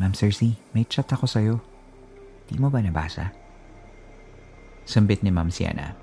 Ma'am 0.01 0.17
Cersei, 0.17 0.57
may 0.73 0.87
chat 0.87 1.05
ako 1.13 1.29
sa'yo. 1.29 1.70
Di 2.51 2.59
mo 2.59 2.67
ba 2.67 2.83
nabasa? 2.83 3.31
Sambit 4.83 5.23
ni 5.23 5.31
Ma'am 5.31 5.47
Sienna. 5.47 5.95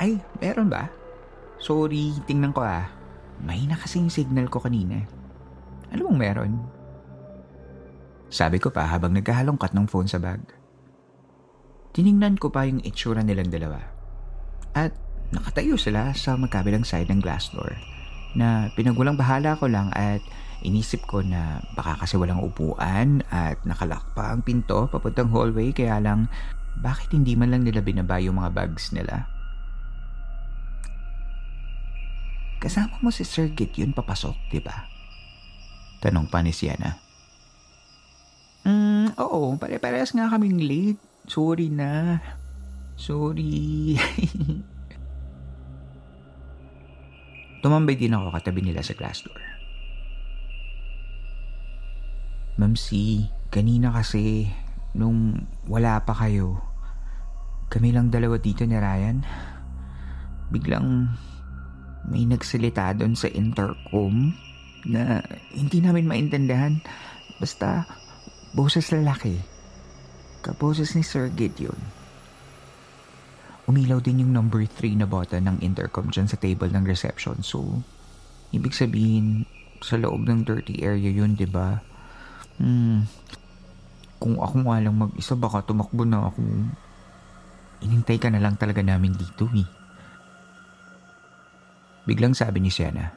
Ay, 0.00 0.16
meron 0.40 0.72
ba? 0.72 0.88
Sorry, 1.60 2.16
tingnan 2.24 2.56
ko 2.56 2.64
ah. 2.64 2.88
May 3.44 3.68
na 3.68 3.76
kasing 3.76 4.08
signal 4.08 4.48
ko 4.48 4.64
kanina. 4.64 5.04
Ano 5.92 6.08
bang 6.08 6.18
meron? 6.18 6.52
Sabi 8.32 8.56
ko 8.56 8.72
pa 8.72 8.88
habang 8.88 9.12
nagkahalongkat 9.12 9.76
ng 9.76 9.84
phone 9.84 10.08
sa 10.08 10.16
bag. 10.16 10.40
Tiningnan 11.92 12.40
ko 12.40 12.48
pa 12.48 12.64
yung 12.64 12.80
itsura 12.80 13.20
nilang 13.20 13.52
dalawa. 13.52 13.84
At 14.72 14.96
Nakatayo 15.28 15.76
sila 15.76 16.16
sa 16.16 16.40
magkabilang 16.40 16.88
side 16.88 17.12
ng 17.12 17.20
glass 17.20 17.52
door 17.52 17.76
na 18.32 18.72
pinagulang 18.72 19.16
bahala 19.16 19.60
ko 19.60 19.68
lang 19.68 19.92
at 19.92 20.24
inisip 20.62 21.06
ko 21.06 21.22
na 21.22 21.62
baka 21.78 22.02
kasi 22.02 22.18
walang 22.18 22.42
upuan 22.42 23.22
at 23.30 23.62
nakalak 23.62 24.02
pa 24.12 24.34
ang 24.34 24.42
pinto 24.42 24.90
papuntang 24.90 25.30
hallway 25.30 25.70
kaya 25.70 26.02
lang 26.02 26.26
bakit 26.78 27.14
hindi 27.14 27.34
man 27.34 27.50
lang 27.50 27.66
nila 27.66 27.82
binaba 27.82 28.22
yung 28.22 28.38
mga 28.38 28.54
bags 28.54 28.94
nila? 28.94 29.26
Kasama 32.58 32.98
mo 33.02 33.10
si 33.10 33.26
Sir 33.26 33.50
Git 33.54 33.74
yun 33.78 33.94
papasok, 33.94 34.34
di 34.50 34.62
ba? 34.62 34.86
Tanong 35.98 36.30
pa 36.30 36.42
ni 36.42 36.54
Sienna. 36.54 36.98
Mm, 38.62 39.18
oo, 39.18 39.58
pare-parehas 39.58 40.14
nga 40.14 40.30
kaming 40.30 40.62
late. 40.62 41.02
Sorry 41.26 41.70
na. 41.70 42.22
Sorry. 42.94 43.94
tumambay 47.58 47.98
din 47.98 48.14
ako 48.14 48.30
katabi 48.32 48.62
nila 48.62 48.82
sa 48.82 48.94
glass 48.94 49.22
door. 49.26 49.47
Ma'am 52.58 52.74
C, 52.74 53.22
kanina 53.54 53.94
kasi 53.94 54.50
nung 54.98 55.46
wala 55.70 56.02
pa 56.02 56.10
kayo, 56.10 56.58
kami 57.70 57.94
lang 57.94 58.10
dalawa 58.10 58.34
dito 58.34 58.66
ni 58.66 58.74
Ryan. 58.74 59.22
Biglang 60.50 61.06
may 62.10 62.26
nagsalita 62.26 62.98
doon 62.98 63.14
sa 63.14 63.30
intercom 63.30 64.34
na 64.90 65.22
hindi 65.54 65.78
namin 65.78 66.10
maintindihan. 66.10 66.82
Basta, 67.38 67.86
boses 68.58 68.90
lalaki. 68.90 69.38
Kaboses 70.42 70.98
ni 70.98 71.06
Sir 71.06 71.30
Gideon. 71.30 71.78
Umilaw 73.70 74.02
din 74.02 74.26
yung 74.26 74.32
number 74.32 74.64
3 74.64 74.98
na 74.98 75.06
button 75.06 75.46
ng 75.46 75.58
intercom 75.62 76.10
dyan 76.10 76.26
sa 76.26 76.40
table 76.40 76.72
ng 76.74 76.88
reception. 76.88 77.38
So, 77.44 77.84
ibig 78.50 78.74
sabihin, 78.74 79.46
sa 79.78 80.00
loob 80.00 80.26
ng 80.26 80.42
dirty 80.42 80.82
area 80.82 81.12
yun, 81.12 81.38
di 81.38 81.46
ba? 81.46 81.84
Hmm, 82.58 83.06
kung 84.18 84.42
ako 84.42 84.66
nga 84.66 84.82
lang 84.82 84.98
mag-isa, 84.98 85.38
baka 85.38 85.62
tumakbo 85.62 86.02
na 86.02 86.26
ako. 86.26 86.42
Inintay 87.86 88.18
ka 88.18 88.28
na 88.34 88.42
lang 88.42 88.58
talaga 88.58 88.82
namin 88.82 89.14
dito 89.14 89.46
eh. 89.54 89.66
Biglang 92.02 92.34
sabi 92.34 92.58
ni 92.58 92.70
Sienna. 92.72 93.14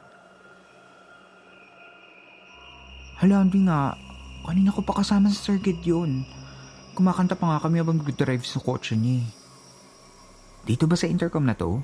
Hala, 3.18 3.42
hindi 3.42 3.66
nga. 3.66 3.98
Kanina 4.46 4.74
ko 4.74 4.82
pa 4.82 5.02
kasama 5.02 5.30
sa 5.30 5.38
Sir 5.38 5.58
Gideon. 5.58 6.22
Kumakanta 6.94 7.34
pa 7.34 7.50
nga 7.50 7.62
kami 7.62 7.82
habang 7.82 7.98
nag-drive 7.98 8.46
sa 8.46 8.62
kotse 8.62 8.94
niya 8.94 9.22
eh. 9.22 9.26
Dito 10.62 10.86
ba 10.86 10.94
sa 10.94 11.10
intercom 11.10 11.42
na 11.42 11.58
to? 11.58 11.82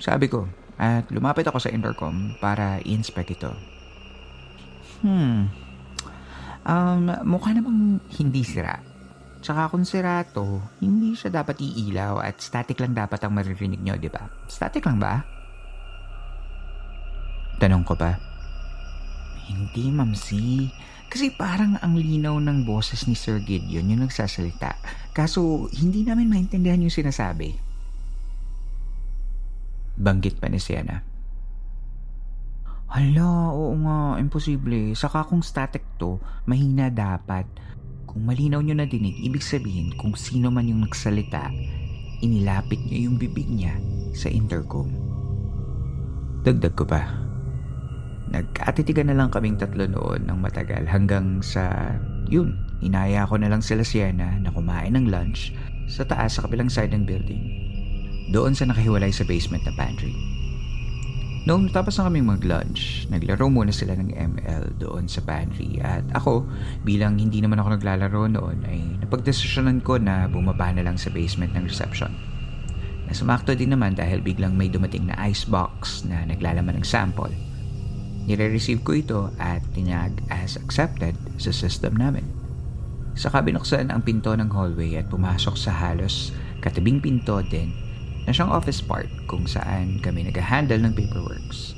Sabi 0.00 0.28
ko, 0.28 0.48
at 0.80 1.08
lumapit 1.12 1.44
ako 1.48 1.60
sa 1.60 1.72
intercom 1.72 2.36
para 2.40 2.80
i-inspect 2.84 3.36
ito. 3.36 3.52
Hmm. 5.00 5.48
Um, 6.60 7.08
mukha 7.24 7.56
namang 7.56 8.04
hindi 8.20 8.44
sira. 8.44 8.80
Tsaka 9.40 9.72
kung 9.72 9.88
sira 9.88 10.20
to, 10.28 10.60
hindi 10.84 11.16
siya 11.16 11.32
dapat 11.40 11.56
iilaw 11.64 12.20
at 12.20 12.44
static 12.44 12.76
lang 12.76 12.92
dapat 12.92 13.24
ang 13.24 13.32
maririnig 13.32 13.80
nyo, 13.80 13.96
di 13.96 14.12
ba? 14.12 14.28
Static 14.44 14.84
lang 14.84 15.00
ba? 15.00 15.24
Tanong 17.56 17.84
ko 17.84 17.96
pa. 17.96 18.20
Hindi, 19.48 19.88
Ma'am 19.88 20.12
C. 20.12 20.36
Kasi 21.10 21.32
parang 21.34 21.80
ang 21.80 21.98
linaw 21.98 22.38
ng 22.38 22.62
boses 22.68 23.08
ni 23.08 23.16
Sir 23.16 23.40
Gideon 23.42 23.90
yung 23.90 24.04
nagsasalita. 24.06 24.76
Kaso, 25.16 25.66
hindi 25.72 26.04
namin 26.06 26.30
maintindihan 26.30 26.78
yung 26.78 26.92
sinasabi. 26.92 27.56
Banggit 29.98 30.38
pa 30.38 30.46
ni 30.46 30.62
Sienna. 30.62 31.09
Hala, 32.90 33.54
oo 33.54 33.78
nga, 33.86 34.18
imposible. 34.18 34.98
Saka 34.98 35.22
kung 35.22 35.46
static 35.46 35.86
to, 35.94 36.18
mahina 36.42 36.90
dapat. 36.90 37.46
Kung 38.02 38.26
malinaw 38.26 38.58
nyo 38.66 38.74
na 38.74 38.90
dinig, 38.90 39.14
ibig 39.22 39.46
sabihin 39.46 39.94
kung 39.94 40.18
sino 40.18 40.50
man 40.50 40.66
yung 40.66 40.82
nagsalita, 40.82 41.54
inilapit 42.18 42.82
niya 42.90 43.06
yung 43.06 43.14
bibig 43.14 43.46
niya 43.46 43.78
sa 44.10 44.26
intercom. 44.26 44.90
Dagdag 46.42 46.74
ko 46.74 46.82
pa. 46.82 47.06
Nagkatitigan 48.34 49.06
na 49.06 49.14
lang 49.14 49.30
kaming 49.30 49.54
tatlo 49.54 49.86
noon 49.86 50.26
ng 50.26 50.38
matagal 50.42 50.82
hanggang 50.90 51.38
sa, 51.46 51.94
yun, 52.26 52.58
inaya 52.82 53.22
ko 53.22 53.38
na 53.38 53.54
lang 53.54 53.62
sila 53.62 53.86
Sienna 53.86 54.34
na 54.42 54.50
kumain 54.50 54.98
ng 54.98 55.06
lunch 55.06 55.54
sa 55.86 56.02
taas 56.02 56.34
sa 56.34 56.42
kabilang 56.42 56.66
side 56.66 56.90
ng 56.90 57.06
building. 57.06 57.42
Doon 58.34 58.58
sa 58.58 58.66
nakahiwalay 58.66 59.14
sa 59.14 59.22
basement 59.22 59.62
na 59.62 59.74
pantry. 59.78 60.29
Noong 61.48 61.72
tapos 61.72 61.96
na 61.96 62.04
kaming 62.04 62.28
mag-lunch, 62.28 63.08
naglaro 63.08 63.48
muna 63.48 63.72
sila 63.72 63.96
ng 63.96 64.12
ML 64.12 64.76
doon 64.76 65.08
sa 65.08 65.24
pantry 65.24 65.80
at 65.80 66.04
ako, 66.12 66.44
bilang 66.84 67.16
hindi 67.16 67.40
naman 67.40 67.56
ako 67.56 67.80
naglalaro 67.80 68.28
noon, 68.28 68.60
ay 68.68 69.00
napagdesisyonan 69.00 69.80
ko 69.80 69.96
na 69.96 70.28
bumaba 70.28 70.68
na 70.68 70.84
lang 70.84 71.00
sa 71.00 71.08
basement 71.08 71.56
ng 71.56 71.64
reception. 71.64 72.12
Nasumakto 73.08 73.56
din 73.56 73.72
naman 73.72 73.96
dahil 73.96 74.20
biglang 74.20 74.52
may 74.52 74.68
dumating 74.68 75.08
na 75.08 75.16
icebox 75.24 76.04
na 76.04 76.28
naglalaman 76.28 76.76
ng 76.76 76.86
sample. 76.86 77.32
Nire-receive 78.28 78.84
ko 78.84 78.92
ito 78.92 79.20
at 79.40 79.64
tinag 79.72 80.12
as 80.28 80.60
accepted 80.60 81.16
sa 81.40 81.56
system 81.56 81.96
namin. 81.96 82.22
Saka 83.16 83.40
binuksan 83.40 83.88
ang 83.88 84.04
pinto 84.04 84.36
ng 84.36 84.52
hallway 84.52 85.00
at 85.00 85.08
pumasok 85.08 85.56
sa 85.56 85.72
halos 85.72 86.36
katabing 86.60 87.00
pinto 87.00 87.40
din 87.48 87.89
na 88.30 88.34
siyang 88.38 88.54
office 88.54 88.78
part 88.78 89.10
kung 89.26 89.42
saan 89.42 89.98
kami 89.98 90.22
nag-handle 90.22 90.78
ng 90.86 90.94
paperworks. 90.94 91.74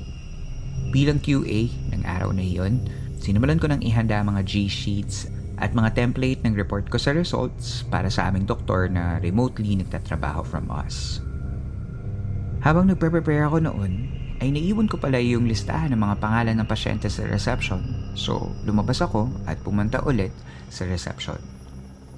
Bilang 0.93 1.17
QA 1.17 1.73
ng 1.97 2.05
araw 2.05 2.29
na 2.37 2.45
iyon, 2.45 2.85
sinimulan 3.17 3.57
ko 3.57 3.73
nang 3.73 3.81
ihanda 3.81 4.21
mga 4.21 4.45
G-sheets 4.45 5.33
at 5.57 5.73
mga 5.73 5.97
template 5.97 6.45
ng 6.45 6.53
report 6.53 6.93
ko 6.93 7.01
sa 7.01 7.17
results 7.17 7.89
para 7.89 8.13
sa 8.13 8.29
aming 8.29 8.45
doktor 8.45 8.93
na 8.93 9.17
remotely 9.25 9.81
nagtatrabaho 9.81 10.45
from 10.45 10.69
us. 10.69 11.25
Habang 12.61 12.93
nagpe-prepare 12.93 13.49
ako 13.49 13.65
noon, 13.73 14.13
ay 14.45 14.53
naiwan 14.53 14.93
ko 14.93 15.01
pala 15.01 15.25
yung 15.25 15.49
listahan 15.49 15.97
ng 15.97 16.05
mga 16.05 16.21
pangalan 16.21 16.61
ng 16.61 16.69
pasyente 16.69 17.09
sa 17.09 17.25
reception. 17.25 18.13
So, 18.13 18.53
lumabas 18.69 19.01
ako 19.01 19.33
at 19.49 19.57
pumunta 19.65 20.05
ulit 20.05 20.37
sa 20.69 20.85
reception. 20.85 21.41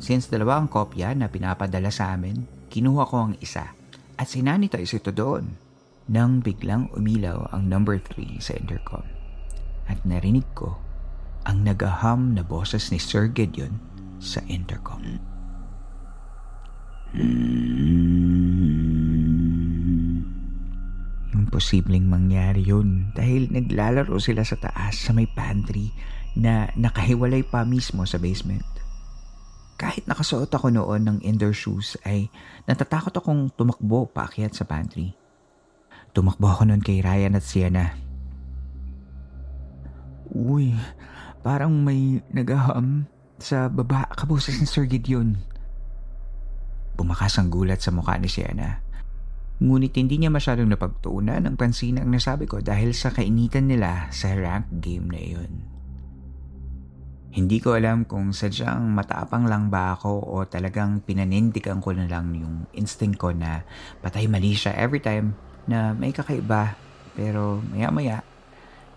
Since 0.03 0.27
dalawa 0.27 0.59
ang 0.59 0.67
kopya 0.67 1.15
na 1.15 1.31
pinapadala 1.31 1.95
sa 1.95 2.19
amin, 2.19 2.43
kinuha 2.67 3.07
ko 3.07 3.31
ang 3.31 3.39
isa 3.39 3.84
at 4.19 4.31
sinanitize 4.31 4.95
ito 4.95 5.11
doon. 5.11 5.59
Nang 6.05 6.45
biglang 6.45 6.93
umilaw 6.93 7.49
ang 7.49 7.67
number 7.67 7.97
3 7.97 8.37
sa 8.37 8.53
intercom. 8.61 9.05
At 9.89 10.05
narinig 10.05 10.45
ko 10.53 10.77
ang 11.45 11.65
nagaham 11.65 12.37
na 12.37 12.45
boses 12.45 12.89
ni 12.93 13.01
Sir 13.01 13.29
Gideon 13.29 13.81
sa 14.21 14.41
intercom. 14.49 15.21
Imposibleng 21.31 22.09
mangyari 22.09 22.65
yun 22.65 23.13
dahil 23.13 23.53
naglalaro 23.53 24.19
sila 24.19 24.43
sa 24.43 24.57
taas 24.59 24.99
sa 24.99 25.13
may 25.13 25.29
pantry 25.29 25.93
na 26.35 26.73
nakahiwalay 26.75 27.47
pa 27.47 27.63
mismo 27.63 28.03
sa 28.09 28.19
basement. 28.19 28.67
Kahit 29.85 30.09
nakasuot 30.09 30.49
ako 30.49 30.73
noon 30.73 31.05
ng 31.05 31.19
indoor 31.21 31.53
shoes 31.53 32.01
ay 32.09 32.33
natatakot 32.65 33.13
akong 33.13 33.53
tumakbo 33.53 34.09
paakyat 34.09 34.57
sa 34.57 34.65
pantry. 34.65 35.13
Tumakbo 36.17 36.49
ako 36.49 36.73
noon 36.73 36.81
kay 36.81 37.05
Ryan 37.05 37.37
at 37.37 37.45
Sienna. 37.45 37.93
Uy, 40.33 40.73
parang 41.45 41.85
may 41.85 42.25
nagaham 42.33 43.05
sa 43.37 43.69
baba 43.69 44.09
kaboses 44.17 44.57
ni 44.57 44.65
Sir 44.65 44.89
Gideon. 44.89 45.37
Bumakas 46.97 47.37
ang 47.37 47.53
gulat 47.53 47.85
sa 47.85 47.93
mukha 47.93 48.17
ni 48.17 48.33
Sienna. 48.33 48.81
Ngunit 49.61 49.93
hindi 50.01 50.17
niya 50.17 50.33
masyadong 50.33 50.73
napagtuunan 50.73 51.45
ang 51.45 51.61
pansin 51.61 52.01
ang 52.01 52.09
nasabi 52.09 52.49
ko 52.49 52.65
dahil 52.65 52.97
sa 52.97 53.13
kainitan 53.13 53.69
nila 53.69 54.09
sa 54.09 54.33
rank 54.33 54.81
game 54.81 55.13
na 55.13 55.21
iyon. 55.21 55.74
Hindi 57.35 57.59
ko 57.59 57.75
alam 57.75 58.07
kung 58.07 58.31
sadyang 58.31 58.95
matapang 58.95 59.51
lang 59.51 59.67
ba 59.67 59.99
ako 59.99 60.23
o 60.23 60.47
talagang 60.47 61.03
pinanindigan 61.03 61.83
ko 61.83 61.91
na 61.91 62.07
lang 62.07 62.31
yung 62.31 62.71
instinct 62.71 63.19
ko 63.19 63.35
na 63.35 63.67
patay 63.99 64.31
mali 64.31 64.55
siya 64.55 64.71
every 64.79 65.03
time 65.03 65.35
na 65.67 65.99
may 65.99 66.15
kakaiba. 66.15 66.79
Pero 67.19 67.59
maya 67.75 67.91
maya, 67.91 68.19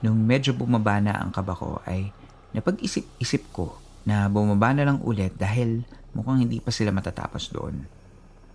nung 0.06 0.22
medyo 0.22 0.54
bumaba 0.54 1.02
na 1.02 1.18
ang 1.18 1.34
kaba 1.34 1.58
ko 1.58 1.82
ay 1.90 2.14
napag-isip-isip 2.54 3.50
ko 3.50 3.74
na 4.06 4.30
bumaba 4.30 4.70
na 4.70 4.86
lang 4.86 5.02
ulit 5.02 5.34
dahil 5.34 5.82
mukhang 6.14 6.46
hindi 6.46 6.62
pa 6.62 6.70
sila 6.70 6.94
matatapos 6.94 7.50
doon. 7.50 7.90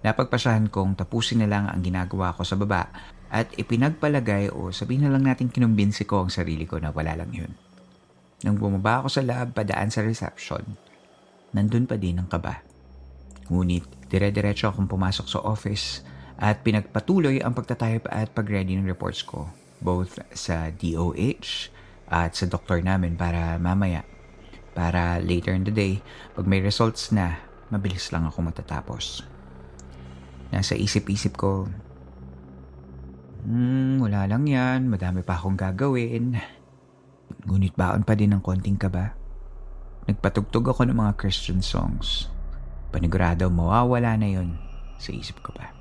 Napagpasyahan 0.06 0.70
kong 0.70 0.94
tapusin 0.94 1.42
na 1.42 1.50
lang 1.50 1.66
ang 1.66 1.82
ginagawa 1.82 2.30
ko 2.38 2.46
sa 2.46 2.54
baba 2.54 2.86
at 3.34 3.50
ipinagpalagay 3.58 4.46
o 4.54 4.70
sabihin 4.70 5.10
na 5.10 5.18
lang 5.18 5.26
natin 5.26 5.50
kinumbinsi 5.50 6.06
ko 6.06 6.22
ang 6.22 6.30
sarili 6.30 6.70
ko 6.70 6.78
na 6.78 6.94
wala 6.94 7.18
lang 7.18 7.34
yun. 7.34 7.50
Nang 8.42 8.58
bumaba 8.58 9.02
ako 9.02 9.08
sa 9.08 9.22
lab 9.22 9.54
padaan 9.54 9.90
sa 9.90 10.02
reception, 10.02 10.62
nandun 11.54 11.86
pa 11.86 11.94
din 11.94 12.18
ang 12.18 12.26
kaba. 12.26 12.62
Ngunit 13.46 13.86
dire-diretso 14.10 14.70
akong 14.70 14.90
pumasok 14.90 15.26
sa 15.30 15.38
office 15.46 16.02
at 16.42 16.66
pinagpatuloy 16.66 17.38
ang 17.38 17.54
pagtatype 17.54 18.10
at 18.10 18.34
pag-ready 18.34 18.74
ng 18.74 18.86
reports 18.88 19.22
ko 19.22 19.46
both 19.82 20.18
sa 20.34 20.70
DOH 20.70 21.70
at 22.06 22.38
sa 22.38 22.46
doktor 22.46 22.78
namin 22.82 23.18
para 23.18 23.58
mamaya 23.58 24.06
para 24.72 25.20
later 25.20 25.52
in 25.52 25.66
the 25.66 25.74
day 25.74 26.00
pag 26.32 26.48
may 26.48 26.62
results 26.62 27.12
na 27.12 27.36
mabilis 27.68 28.12
lang 28.12 28.24
ako 28.24 28.46
matatapos. 28.46 29.24
Nasa 30.52 30.76
isip-isip 30.76 31.40
ko, 31.40 31.64
hmm, 33.48 34.04
wala 34.04 34.28
lang 34.28 34.44
yan, 34.44 34.92
madami 34.92 35.24
pa 35.24 35.40
akong 35.40 35.56
gagawin. 35.56 36.36
Ngunit 37.44 37.74
baon 37.74 38.04
pa 38.04 38.16
din 38.16 38.36
ng 38.36 38.42
konting 38.44 38.76
kaba. 38.80 39.16
Nagpatugtog 40.08 40.72
ako 40.72 40.88
ng 40.88 40.98
mga 40.98 41.12
Christian 41.16 41.64
songs. 41.64 42.28
Panigurado 42.92 43.48
mawawala 43.48 44.18
na 44.18 44.28
yon 44.28 44.58
sa 45.00 45.10
isip 45.14 45.40
ko 45.40 45.54
pa. 45.56 45.72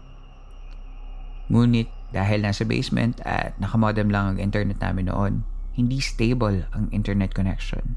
Ngunit 1.51 2.01
Dahil 2.11 2.43
nasa 2.43 2.67
basement 2.67 3.23
at 3.23 3.55
nakamodem 3.55 4.11
lang 4.11 4.35
ang 4.35 4.37
internet 4.37 4.83
namin 4.83 5.07
noon, 5.07 5.33
hindi 5.79 6.03
stable 6.03 6.67
ang 6.75 6.91
internet 6.91 7.31
connection. 7.31 7.95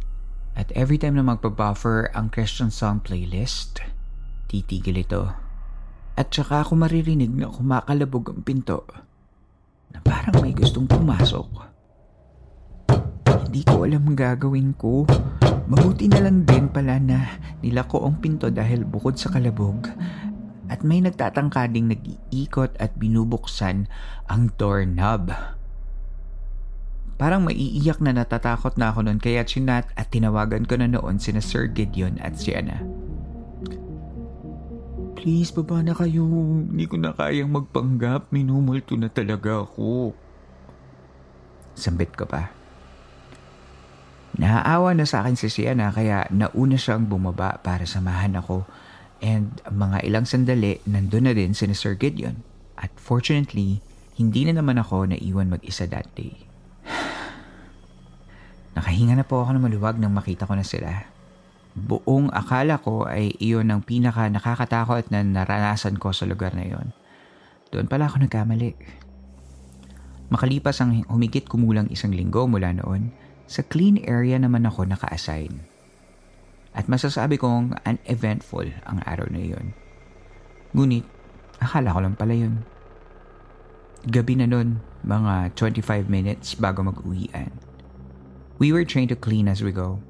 At 0.54 0.70
every 0.78 1.02
time 1.02 1.18
na 1.18 1.26
magpa-buffer 1.26 2.14
ang 2.14 2.30
Christian 2.30 2.70
song 2.70 3.02
playlist, 3.02 3.82
titigil 4.46 5.02
ito. 5.02 5.34
At 6.14 6.30
saka 6.30 6.62
ako 6.62 6.78
maririnig 6.78 7.34
na 7.34 7.50
kumakalabog 7.50 8.30
ang 8.30 8.46
pinto 8.46 8.86
na 9.90 9.98
parang 9.98 10.38
may 10.38 10.54
gustong 10.54 10.86
pumasok. 10.86 11.73
Hindi 13.54 13.70
ko 13.70 13.86
alam 13.86 14.18
gagawin 14.18 14.74
ko. 14.74 15.06
Mabuti 15.70 16.10
na 16.10 16.26
lang 16.26 16.42
din 16.42 16.66
pala 16.66 16.98
na 16.98 17.38
nilako 17.62 18.02
ang 18.02 18.18
pinto 18.18 18.50
dahil 18.50 18.82
bukod 18.82 19.14
sa 19.14 19.30
kalabog 19.30 19.94
at 20.66 20.82
may 20.82 20.98
nagtatangkading 20.98 21.86
nag-iikot 21.86 22.74
at 22.82 22.98
binubuksan 22.98 23.86
ang 24.26 24.50
doorknob. 24.58 25.30
Parang 27.14 27.46
maiiyak 27.46 28.02
na 28.02 28.10
natatakot 28.10 28.74
na 28.74 28.90
ako 28.90 29.06
noon 29.06 29.22
kaya 29.22 29.46
chinat 29.46 29.86
at 29.94 30.10
tinawagan 30.10 30.66
ko 30.66 30.74
na 30.74 30.90
noon 30.90 31.22
sina 31.22 31.38
Sir 31.38 31.70
Gideon 31.70 32.18
at 32.26 32.34
si 32.34 32.58
Anna. 32.58 32.82
Please, 35.14 35.54
baba 35.54 35.78
na 35.78 35.94
kayo. 35.94 36.26
Hindi 36.26 36.90
ko 36.90 36.98
na 36.98 37.14
kayang 37.14 37.54
magpanggap. 37.54 38.34
Minumulto 38.34 38.98
na 38.98 39.06
talaga 39.06 39.62
ako. 39.62 40.10
Sambit 41.78 42.18
ko 42.18 42.26
pa. 42.26 42.63
Naaawa 44.34 44.98
na 44.98 45.06
sa 45.06 45.22
akin 45.22 45.38
si 45.38 45.46
Sienna 45.46 45.94
kaya 45.94 46.26
nauna 46.34 46.74
siyang 46.74 47.06
bumaba 47.06 47.62
para 47.62 47.86
samahan 47.86 48.34
ako 48.34 48.66
and 49.22 49.62
mga 49.70 50.02
ilang 50.02 50.26
sandali 50.26 50.82
nandun 50.90 51.30
na 51.30 51.32
din 51.32 51.54
si 51.54 51.70
Sir 51.70 51.94
Gideon. 51.94 52.42
At 52.74 52.90
fortunately, 52.98 53.78
hindi 54.18 54.42
na 54.46 54.58
naman 54.58 54.82
ako 54.82 55.06
naiwan 55.14 55.54
mag-isa 55.54 55.86
that 55.86 56.10
day. 56.18 56.34
Nakahinga 58.76 59.22
na 59.22 59.26
po 59.26 59.46
ako 59.46 59.54
ng 59.54 59.64
maluwag 59.70 59.96
nang 60.02 60.10
makita 60.10 60.50
ko 60.50 60.58
na 60.58 60.66
sila. 60.66 61.06
Buong 61.74 62.30
akala 62.34 62.82
ko 62.82 63.06
ay 63.06 63.38
iyon 63.38 63.70
ang 63.70 63.86
pinaka 63.86 64.26
nakakatakot 64.26 65.10
na 65.14 65.22
naranasan 65.22 65.94
ko 65.98 66.10
sa 66.10 66.26
lugar 66.26 66.54
na 66.58 66.66
iyon. 66.66 66.90
Doon 67.70 67.86
pala 67.86 68.10
ako 68.10 68.22
nagkamali. 68.22 68.74
Makalipas 70.30 70.82
ang 70.82 71.06
humigit 71.06 71.46
kumulang 71.46 71.86
isang 71.90 72.10
linggo 72.10 72.46
mula 72.50 72.74
noon, 72.74 73.14
sa 73.44 73.60
clean 73.64 74.00
area 74.04 74.40
naman 74.40 74.64
ako 74.64 74.88
naka-assign. 74.88 75.64
At 76.74 76.90
masasabi 76.90 77.38
kong 77.38 77.78
uneventful 77.86 78.66
ang 78.88 78.98
araw 79.06 79.30
na 79.30 79.38
iyon. 79.38 79.76
Ngunit, 80.74 81.06
akala 81.62 81.94
ko 81.94 82.00
lang 82.02 82.18
pala 82.18 82.34
yun. 82.34 82.66
Gabi 84.04 84.34
na 84.36 84.50
nun, 84.50 84.82
mga 85.06 85.54
25 85.54 86.10
minutes 86.10 86.58
bago 86.58 86.82
mag-uwian. 86.82 87.54
We 88.58 88.74
were 88.74 88.82
trained 88.82 89.14
to 89.14 89.18
clean 89.18 89.46
as 89.46 89.62
we 89.62 89.70
go. 89.70 90.02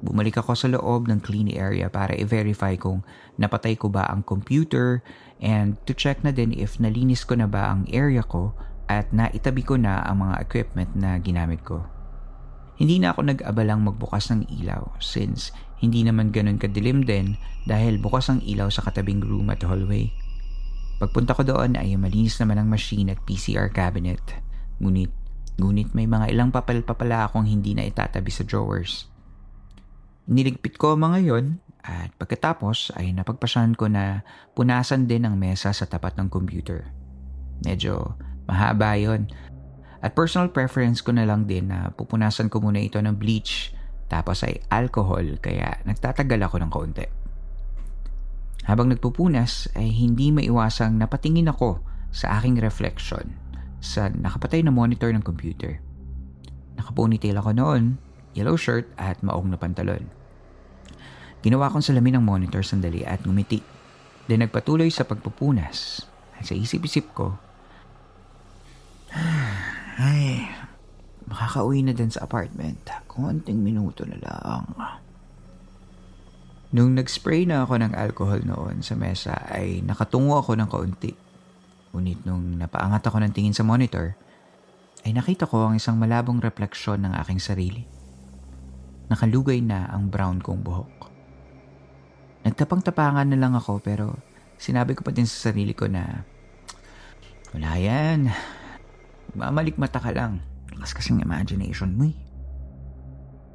Bumalik 0.00 0.36
ako 0.40 0.52
sa 0.56 0.68
loob 0.68 1.08
ng 1.08 1.24
clean 1.24 1.48
area 1.52 1.88
para 1.88 2.12
i-verify 2.16 2.76
kung 2.76 3.00
napatay 3.40 3.76
ko 3.76 3.88
ba 3.88 4.04
ang 4.08 4.24
computer 4.24 5.00
and 5.40 5.80
to 5.88 5.96
check 5.96 6.20
na 6.20 6.32
din 6.32 6.52
if 6.52 6.76
nalinis 6.76 7.24
ko 7.24 7.36
na 7.36 7.48
ba 7.48 7.72
ang 7.72 7.88
area 7.88 8.20
ko 8.24 8.52
at 8.86 9.10
naitabi 9.10 9.64
ko 9.64 9.74
na 9.80 10.04
ang 10.04 10.22
mga 10.22 10.36
equipment 10.44 10.90
na 10.94 11.16
ginamit 11.18 11.64
ko. 11.64 11.84
Hindi 12.76 13.00
na 13.00 13.16
ako 13.16 13.32
nag-abalang 13.32 13.84
magbukas 13.84 14.28
ng 14.32 14.48
ilaw 14.52 15.00
since 15.00 15.52
hindi 15.80 16.04
naman 16.04 16.32
ganun 16.32 16.60
kadilim 16.60 17.04
din 17.04 17.40
dahil 17.64 17.96
bukas 18.00 18.28
ang 18.28 18.44
ilaw 18.44 18.68
sa 18.68 18.84
katabing 18.84 19.24
room 19.24 19.48
at 19.48 19.64
hallway. 19.64 20.12
Pagpunta 20.96 21.36
ko 21.36 21.44
doon 21.44 21.76
ay 21.76 21.96
malinis 21.96 22.40
naman 22.40 22.60
ang 22.60 22.68
machine 22.68 23.12
at 23.12 23.20
PCR 23.24 23.68
cabinet. 23.68 24.20
Ngunit 24.80 25.26
Ngunit 25.56 25.96
may 25.96 26.04
mga 26.04 26.36
ilang 26.36 26.52
papel-papala 26.52 27.28
akong 27.28 27.48
hindi 27.48 27.72
na 27.72 27.88
itatabi 27.88 28.28
sa 28.28 28.44
drawers. 28.44 29.08
Niligpit 30.28 30.76
ko 30.76 31.00
mga 31.00 31.18
yon 31.24 31.64
at 31.80 32.12
pagkatapos 32.20 32.92
ay 32.98 33.16
napagpasyahan 33.16 33.72
ko 33.72 33.88
na 33.88 34.26
punasan 34.52 35.08
din 35.08 35.24
ang 35.24 35.40
mesa 35.40 35.72
sa 35.72 35.88
tapat 35.88 36.18
ng 36.20 36.28
computer. 36.28 36.92
Medyo 37.64 38.20
mahaba 38.44 39.00
yon. 39.00 39.32
At 40.06 40.14
personal 40.14 40.54
preference 40.54 41.02
ko 41.02 41.10
na 41.10 41.26
lang 41.26 41.50
din 41.50 41.66
na 41.66 41.90
pupunasan 41.90 42.46
ko 42.46 42.62
muna 42.62 42.78
ito 42.78 43.02
ng 43.02 43.18
bleach 43.18 43.74
tapos 44.06 44.46
ay 44.46 44.62
alcohol 44.70 45.42
kaya 45.42 45.82
nagtatagal 45.82 46.46
ako 46.46 46.62
ng 46.62 46.70
kaunti. 46.70 47.06
Habang 48.70 48.94
nagpupunas 48.94 49.66
ay 49.74 49.90
hindi 49.90 50.30
maiwasang 50.30 50.94
napatingin 50.94 51.50
ako 51.50 51.82
sa 52.14 52.38
aking 52.38 52.62
reflection 52.62 53.34
sa 53.82 54.06
nakapatay 54.06 54.62
na 54.62 54.70
monitor 54.70 55.10
ng 55.10 55.26
computer. 55.26 55.82
Nakaponytail 56.78 57.34
ako 57.42 57.50
noon, 57.58 57.98
yellow 58.38 58.54
shirt 58.54 58.86
at 58.94 59.18
maong 59.26 59.50
na 59.50 59.58
pantalon. 59.58 60.06
Ginawa 61.42 61.66
kong 61.66 61.82
salamin 61.82 62.22
ng 62.22 62.24
monitor 62.26 62.62
sandali 62.62 63.02
at 63.02 63.26
ngumiti. 63.26 63.58
Then 64.30 64.46
nagpatuloy 64.46 64.86
sa 64.86 65.02
pagpupunas. 65.02 66.06
At 66.38 66.46
sa 66.46 66.54
isip-isip 66.54 67.10
ko, 67.10 67.38
ay, 69.96 70.44
makakauwi 71.28 71.84
na 71.84 71.92
din 71.96 72.12
sa 72.12 72.24
apartment. 72.28 72.84
Konting 73.08 73.60
minuto 73.60 74.04
na 74.04 74.16
lang. 74.20 74.64
Nung 76.76 76.92
nag-spray 76.96 77.48
na 77.48 77.64
ako 77.64 77.80
ng 77.80 77.92
alcohol 77.96 78.40
noon 78.44 78.84
sa 78.84 78.92
mesa 78.98 79.32
ay 79.48 79.80
nakatungo 79.80 80.36
ako 80.36 80.52
ng 80.58 80.68
kaunti 80.68 81.26
Ngunit 81.96 82.28
nung 82.28 82.60
napaangat 82.60 83.08
ako 83.08 83.24
ng 83.24 83.32
tingin 83.32 83.56
sa 83.56 83.64
monitor, 83.64 84.12
ay 85.08 85.16
nakita 85.16 85.48
ko 85.48 85.64
ang 85.64 85.80
isang 85.80 85.96
malabong 85.96 86.44
refleksyon 86.44 87.08
ng 87.08 87.16
aking 87.24 87.40
sarili. 87.40 87.88
Nakalugay 89.08 89.64
na 89.64 89.88
ang 89.88 90.12
brown 90.12 90.44
kong 90.44 90.60
buhok. 90.60 91.08
Nagtapang-tapangan 92.44 93.32
na 93.32 93.40
lang 93.40 93.56
ako 93.56 93.80
pero 93.80 94.12
sinabi 94.60 94.92
ko 94.92 95.08
pa 95.08 95.14
din 95.14 95.24
sa 95.24 95.48
sarili 95.48 95.72
ko 95.72 95.88
na 95.88 96.20
wala 97.56 97.80
yan. 97.80 98.28
Mamalikmata 99.36 100.00
ka 100.00 100.10
lang. 100.16 100.40
Lakas 100.72 100.96
kasing 100.96 101.20
imagination 101.20 101.92
mo 101.92 102.08
eh. 102.08 102.16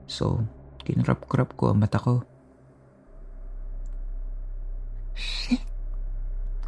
So, 0.06 0.46
kinrap-krap 0.86 1.58
ko 1.58 1.74
ang 1.74 1.82
mata 1.82 1.98
ko. 1.98 2.22
Shit! 5.18 5.66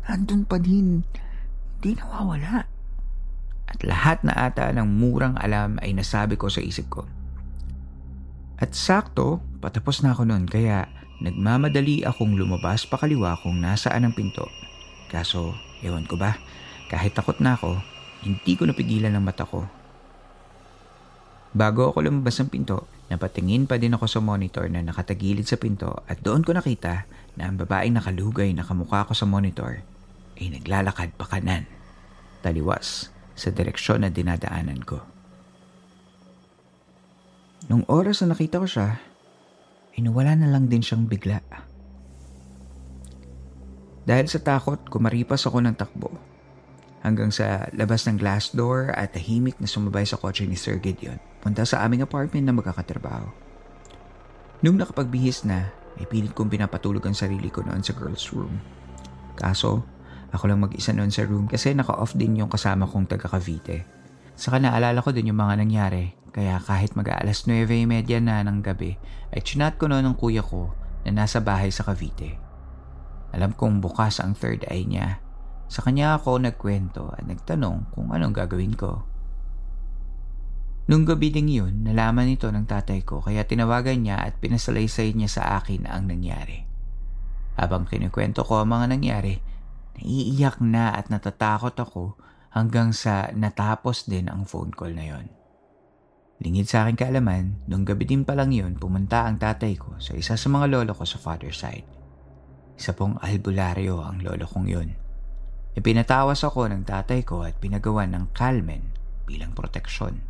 Andun 0.09 0.43
pa 0.43 0.57
din 0.59 1.05
di 1.79 1.95
nawawala. 1.95 2.65
At 3.69 3.79
lahat 3.81 4.21
na 4.25 4.33
ata 4.35 4.69
ng 4.73 4.85
murang 4.85 5.37
alam 5.39 5.79
ay 5.79 5.95
nasabi 5.95 6.35
ko 6.35 6.51
sa 6.51 6.59
isip 6.59 6.89
ko. 6.91 7.03
At 8.59 8.77
sakto, 8.77 9.41
patapos 9.59 10.01
na 10.01 10.15
ako 10.15 10.29
noon 10.29 10.45
kaya 10.47 10.87
nagmamadali 11.19 12.03
akong 12.07 12.35
lumabas 12.35 12.87
pa 12.87 12.99
kaliwa 12.99 13.35
kung 13.41 13.59
nasaan 13.59 14.07
ang 14.07 14.15
pinto. 14.15 14.47
Kaso, 15.11 15.55
ewan 15.83 16.07
ko 16.07 16.15
ba, 16.15 16.37
kahit 16.87 17.15
takot 17.15 17.39
na 17.43 17.59
ako, 17.59 17.79
hindi 18.23 18.55
ko 18.55 18.63
napigilan 18.63 19.11
ang 19.11 19.27
mata 19.27 19.43
ko. 19.43 19.67
Bago 21.53 21.91
ako 21.91 22.07
lumabas 22.07 22.39
ng 22.41 22.49
pinto, 22.49 22.89
napatingin 23.11 23.69
pa 23.69 23.77
din 23.77 23.93
ako 23.93 24.09
sa 24.09 24.23
monitor 24.23 24.65
na 24.71 24.81
nakatagilid 24.81 25.45
sa 25.45 25.59
pinto 25.59 26.01
at 26.09 26.23
doon 26.23 26.41
ko 26.41 26.55
nakita 26.55 27.05
na 27.37 27.51
ang 27.51 27.59
babaeng 27.59 27.93
nakalugay 27.93 28.49
na 28.55 28.65
kamukha 28.65 29.05
ko 29.05 29.13
sa 29.13 29.29
monitor 29.29 29.85
ay 30.41 30.49
naglalakad 30.49 31.13
pa 31.13 31.29
kanan, 31.29 31.69
taliwas 32.41 33.13
sa 33.37 33.53
direksyon 33.53 34.01
na 34.01 34.09
dinadaanan 34.09 34.81
ko. 34.81 34.97
Nung 37.69 37.85
oras 37.85 38.25
na 38.25 38.33
nakita 38.33 38.57
ko 38.57 38.65
siya, 38.65 38.97
inuwala 39.93 40.33
na 40.33 40.49
lang 40.49 40.65
din 40.71 40.81
siyang 40.81 41.05
bigla. 41.05 41.37
Dahil 44.03 44.25
sa 44.25 44.41
takot, 44.41 44.89
kumaripas 44.89 45.45
ako 45.45 45.63
ng 45.63 45.77
takbo 45.77 46.32
hanggang 47.03 47.29
sa 47.29 47.67
labas 47.75 48.07
ng 48.07 48.15
glass 48.15 48.55
door 48.55 48.95
at 48.95 49.11
tahimik 49.11 49.59
na 49.59 49.67
sumabay 49.67 50.07
sa 50.07 50.15
kotse 50.15 50.47
ni 50.47 50.55
Sir 50.55 50.79
Gideon 50.79 51.19
punta 51.43 51.67
sa 51.67 51.83
aming 51.83 52.07
apartment 52.07 52.47
na 52.47 52.55
magkakatrabaho. 52.55 53.27
Nung 54.63 54.79
nakapagbihis 54.79 55.43
na, 55.43 55.75
ay 55.99 56.07
pilit 56.07 56.31
kong 56.31 56.47
pinapatulog 56.47 57.03
ang 57.03 57.13
sarili 57.13 57.51
ko 57.51 57.61
noon 57.61 57.83
sa 57.83 57.91
girl's 57.91 58.31
room. 58.31 58.57
Kaso, 59.35 59.83
ako 60.31 60.49
lang 60.49 60.63
mag-isa 60.63 60.95
noon 60.95 61.11
sa 61.11 61.27
room 61.27 61.45
kasi 61.45 61.75
naka-off 61.75 62.15
din 62.15 62.39
yung 62.39 62.49
kasama 62.49 62.87
kong 62.87 63.05
taga 63.11 63.27
Cavite. 63.27 63.85
Saka 64.33 64.57
naalala 64.57 65.03
ko 65.03 65.13
din 65.13 65.29
yung 65.29 65.37
mga 65.37 65.61
nangyari. 65.61 66.15
Kaya 66.33 66.57
kahit 66.57 66.97
mag-aalas 66.97 67.45
9.30 67.45 68.25
na 68.25 68.41
ng 68.41 68.65
gabi, 68.65 68.97
ay 69.29 69.45
chinat 69.45 69.77
ko 69.77 69.85
noon 69.85 70.01
ng 70.09 70.17
kuya 70.17 70.41
ko 70.41 70.73
na 71.05 71.21
nasa 71.21 71.37
bahay 71.37 71.69
sa 71.69 71.85
Cavite. 71.85 72.41
Alam 73.35 73.53
kong 73.53 73.81
bukas 73.83 74.17
ang 74.17 74.33
third 74.33 74.65
eye 74.69 74.85
niya. 74.85 75.22
Sa 75.73 75.81
kanya 75.81 76.21
ako 76.21 76.37
nagkwento 76.37 77.09
at 77.17 77.25
nagtanong 77.25 77.89
kung 77.89 78.13
anong 78.13 78.37
gagawin 78.37 78.77
ko. 78.77 79.09
Nung 80.85 81.01
gabi 81.09 81.33
ding 81.33 81.49
yun, 81.49 81.81
nalaman 81.81 82.29
ito 82.29 82.45
ng 82.45 82.69
tatay 82.69 83.01
ko 83.01 83.25
kaya 83.25 83.41
tinawagan 83.49 84.05
niya 84.05 84.21
at 84.21 84.37
pinasalaysay 84.37 85.17
niya 85.17 85.41
sa 85.41 85.57
akin 85.57 85.89
ang 85.89 86.05
nangyari. 86.05 86.61
Habang 87.57 87.89
kinikwento 87.89 88.45
ko 88.45 88.61
ang 88.61 88.69
mga 88.69 88.85
nangyari, 88.93 89.33
Naiiyak 89.93 90.57
na 90.57 90.97
at 90.97 91.13
natatakot 91.13 91.77
ako 91.77 92.17
hanggang 92.53 92.93
sa 92.93 93.29
natapos 93.33 94.09
din 94.09 94.29
ang 94.29 94.45
phone 94.45 94.73
call 94.73 94.97
na 94.97 95.05
yon. 95.05 95.29
Lingid 96.41 96.67
sa 96.67 96.83
aking 96.83 96.97
kaalaman, 96.97 97.61
nung 97.69 97.85
gabi 97.85 98.09
din 98.09 98.25
pa 98.25 98.33
lang 98.33 98.49
yun, 98.51 98.75
pumunta 98.75 99.29
ang 99.29 99.37
tatay 99.37 99.77
ko 99.77 99.95
sa 100.01 100.17
isa 100.17 100.33
sa 100.33 100.47
mga 100.49 100.65
lolo 100.73 100.91
ko 100.97 101.05
sa 101.05 101.21
father 101.21 101.53
side. 101.53 101.85
Isa 102.73 102.97
pong 102.97 103.21
albularyo 103.21 104.01
ang 104.01 104.25
lolo 104.25 104.49
kong 104.49 104.67
yun. 104.67 104.89
Ipinatawas 105.73 106.45
ako 106.45 106.69
ng 106.69 106.85
tatay 106.85 107.25
ko 107.25 107.41
at 107.41 107.57
pinagawa 107.57 108.05
ng 108.05 108.29
Calmen 108.29 108.93
bilang 109.25 109.57
proteksyon. 109.57 110.21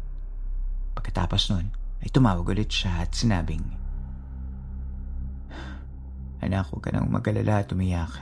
Pagkatapos 0.95 1.51
nun, 1.51 1.67
ay 1.99 2.07
tumawag 2.07 2.47
ulit 2.47 2.71
siya 2.71 3.03
at 3.03 3.11
sinabing, 3.11 3.63
Anak, 6.43 6.75
huwag 6.75 6.83
ka 6.83 6.91
nang 6.91 7.07
magalala 7.07 7.63
at 7.63 7.71
umiyak. 7.71 8.19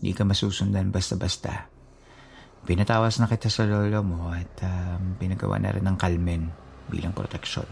Hindi 0.00 0.16
ka 0.16 0.24
masusundan 0.24 0.88
basta-basta. 0.88 1.68
Pinatawas 2.64 3.20
na 3.20 3.28
kita 3.28 3.52
sa 3.52 3.68
lolo 3.68 4.00
mo 4.00 4.32
at 4.32 4.64
um, 4.64 5.12
pinagawa 5.20 5.60
na 5.60 5.76
rin 5.76 5.84
ng 5.84 5.96
kalmen 6.00 6.48
bilang 6.88 7.12
proteksyon. 7.12 7.68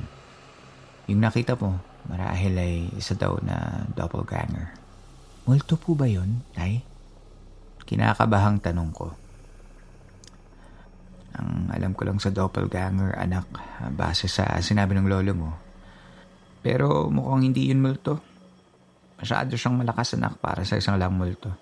Yung 1.08 1.24
nakita 1.24 1.56
mo, 1.56 1.80
marahil 2.04 2.54
ay 2.56 2.74
isa 3.00 3.16
daw 3.16 3.40
na 3.40 3.88
doppelganger. 3.96 4.76
Multo 5.48 5.80
po 5.80 5.96
ba 5.96 6.04
yun, 6.04 6.44
Tay? 6.52 6.93
Kinakabahang 7.84 8.60
tanong 8.64 8.90
ko. 8.92 9.08
Ang 11.34 11.68
alam 11.74 11.92
ko 11.92 12.06
lang 12.06 12.22
sa 12.22 12.30
doppelganger, 12.30 13.18
anak, 13.18 13.50
base 13.92 14.30
sa 14.30 14.56
sinabi 14.62 14.94
ng 14.94 15.10
lolo 15.10 15.32
mo. 15.34 15.50
Pero 16.64 17.12
mukhang 17.12 17.52
hindi 17.52 17.68
yun 17.68 17.84
multo. 17.84 18.22
Masyado 19.20 19.58
siyang 19.58 19.82
malakas 19.82 20.16
anak 20.16 20.40
para 20.40 20.64
sa 20.64 20.80
isang 20.80 20.96
lang 20.96 21.12
multo. 21.12 21.52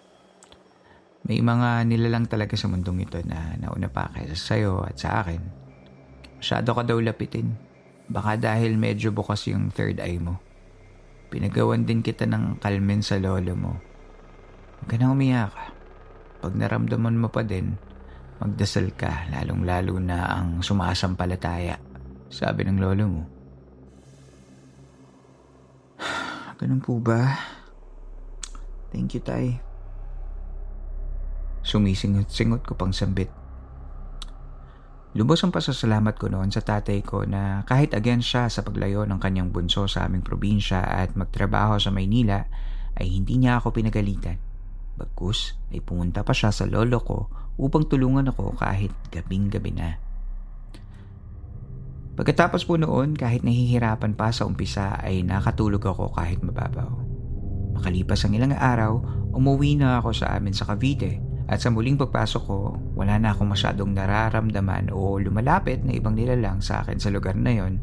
May 1.26 1.38
mga 1.38 1.86
nilalang 1.86 2.26
talaga 2.26 2.58
sa 2.58 2.66
mundong 2.66 3.06
ito 3.06 3.18
na 3.22 3.54
nauna 3.58 3.86
pa 3.86 4.10
kaysa 4.10 4.34
sa'yo 4.34 4.82
at 4.82 4.98
sa 4.98 5.22
akin. 5.22 5.42
Masyado 6.42 6.74
ka 6.74 6.82
daw 6.82 6.98
lapitin. 6.98 7.54
Baka 8.10 8.34
dahil 8.34 8.74
medyo 8.74 9.14
bukas 9.14 9.46
yung 9.46 9.70
third 9.70 10.02
eye 10.02 10.18
mo. 10.18 10.42
Pinagawan 11.30 11.86
din 11.86 12.02
kita 12.02 12.26
ng 12.26 12.58
kalmen 12.58 13.00
sa 13.00 13.16
lolo 13.16 13.54
mo. 13.54 13.72
Huwag 14.82 14.88
ka 14.90 14.96
na 14.98 15.14
umiyak. 15.14 15.54
Pag 16.42 16.58
naramdaman 16.58 17.22
mo 17.22 17.30
pa 17.30 17.46
din, 17.46 17.78
magdasal 18.42 18.90
ka 18.98 19.30
lalong-lalo 19.30 20.02
na 20.02 20.26
ang 20.26 20.58
sumasampalataya. 20.58 21.78
Sabi 22.26 22.66
ng 22.66 22.82
lolo 22.82 23.04
mo. 23.06 23.22
Ganun 26.58 26.82
po 26.82 26.98
ba? 26.98 27.38
Thank 28.90 29.14
you, 29.14 29.22
Tay. 29.22 29.62
Sumisingot-singot 31.62 32.66
ko 32.66 32.74
pang 32.74 32.90
sambit. 32.90 33.30
Lubos 35.14 35.44
ang 35.46 35.54
pasasalamat 35.54 36.18
ko 36.18 36.26
noon 36.26 36.50
sa 36.50 36.64
tatay 36.64 37.06
ko 37.06 37.22
na 37.22 37.62
kahit 37.68 37.94
again 37.94 38.24
siya 38.24 38.50
sa 38.50 38.66
paglayo 38.66 39.06
ng 39.06 39.22
kanyang 39.22 39.54
bunso 39.54 39.86
sa 39.86 40.08
aming 40.08 40.26
probinsya 40.26 40.82
at 40.82 41.14
magtrabaho 41.14 41.78
sa 41.78 41.94
Maynila 41.94 42.48
ay 42.98 43.06
hindi 43.12 43.38
niya 43.38 43.62
ako 43.62 43.76
pinagalitan. 43.76 44.51
Bagkus 44.96 45.56
ay 45.72 45.80
pumunta 45.80 46.22
pa 46.22 46.36
siya 46.36 46.52
sa 46.52 46.68
lolo 46.68 47.00
ko 47.00 47.18
upang 47.56 47.88
tulungan 47.88 48.28
ako 48.28 48.56
kahit 48.56 48.92
gabing-gabi 49.12 49.72
na. 49.72 50.00
Pagkatapos 52.12 52.68
po 52.68 52.76
noon, 52.76 53.16
kahit 53.16 53.40
nahihirapan 53.40 54.12
pa 54.12 54.28
sa 54.28 54.44
umpisa 54.44 55.00
ay 55.00 55.24
nakatulog 55.24 55.80
ako 55.80 56.12
kahit 56.12 56.44
mababaw. 56.44 56.92
Makalipas 57.72 58.28
ang 58.28 58.36
ilang 58.36 58.52
araw, 58.52 59.00
umuwi 59.32 59.80
na 59.80 59.96
ako 59.96 60.12
sa 60.12 60.36
amin 60.36 60.52
sa 60.52 60.68
Cavite 60.68 61.24
at 61.48 61.64
sa 61.64 61.72
muling 61.72 61.96
pagpasok 61.96 62.42
ko, 62.44 62.76
wala 62.92 63.16
na 63.16 63.32
akong 63.32 63.48
masyadong 63.48 63.96
nararamdaman 63.96 64.92
o 64.92 65.16
lumalapit 65.16 65.80
na 65.80 65.96
ibang 65.96 66.12
nilalang 66.12 66.60
sa 66.60 66.84
akin 66.84 67.00
sa 67.00 67.08
lugar 67.08 67.32
na 67.32 67.56
yon 67.56 67.80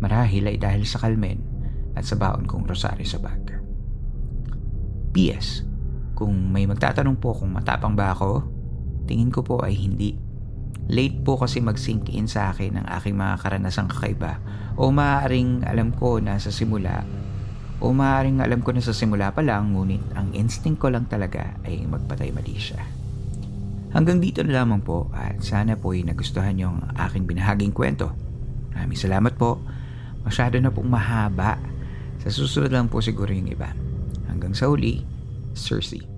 marahil 0.00 0.48
ay 0.48 0.56
dahil 0.56 0.88
sa 0.88 1.04
kalmen 1.04 1.44
at 1.92 2.08
sa 2.08 2.16
baon 2.16 2.48
kong 2.48 2.64
rosaryo 2.64 3.04
sa 3.04 3.20
bag. 3.20 3.52
P.S. 5.12 5.67
Kung 6.18 6.50
may 6.50 6.66
magtatanong 6.66 7.22
po 7.22 7.30
kung 7.30 7.54
matapang 7.54 7.94
ba 7.94 8.10
ako, 8.10 8.42
tingin 9.06 9.30
ko 9.30 9.46
po 9.46 9.62
ay 9.62 9.78
hindi. 9.78 10.18
Late 10.90 11.22
po 11.22 11.38
kasi 11.38 11.62
mag-sink 11.62 12.10
in 12.10 12.26
sa 12.26 12.50
akin 12.50 12.82
ang 12.82 12.86
aking 12.90 13.14
mga 13.14 13.38
karanasang 13.38 13.86
kakaiba 13.86 14.42
o 14.74 14.90
maaaring 14.90 15.62
alam 15.62 15.94
ko 15.94 16.18
na 16.18 16.42
sa 16.42 16.50
simula 16.50 17.06
o 17.78 17.94
maaaring 17.94 18.42
alam 18.42 18.58
ko 18.66 18.74
na 18.74 18.82
sa 18.82 18.90
simula 18.90 19.30
pa 19.30 19.46
lang 19.46 19.78
ngunit 19.78 20.02
ang 20.18 20.34
instinct 20.34 20.82
ko 20.82 20.90
lang 20.90 21.06
talaga 21.06 21.54
ay 21.62 21.86
magpatay 21.86 22.34
mali 22.34 22.58
siya. 22.58 22.82
Hanggang 23.94 24.18
dito 24.18 24.42
na 24.42 24.64
lamang 24.64 24.82
po 24.82 25.06
at 25.14 25.38
sana 25.38 25.78
po 25.78 25.94
ay 25.94 26.02
nagustuhan 26.02 26.58
niyo 26.58 26.74
ang 26.74 26.82
aking 26.98 27.30
binahaging 27.30 27.70
kwento. 27.70 28.10
Maraming 28.74 28.98
salamat 28.98 29.38
po. 29.38 29.62
Masyado 30.26 30.58
na 30.58 30.74
pong 30.74 30.90
mahaba. 30.90 31.62
Sa 32.20 32.28
susunod 32.28 32.74
lang 32.74 32.90
po 32.90 32.98
siguro 32.98 33.30
yung 33.30 33.48
iba. 33.48 33.70
Hanggang 34.28 34.52
sa 34.52 34.68
uli, 34.68 35.17
Cersei. 35.58 36.17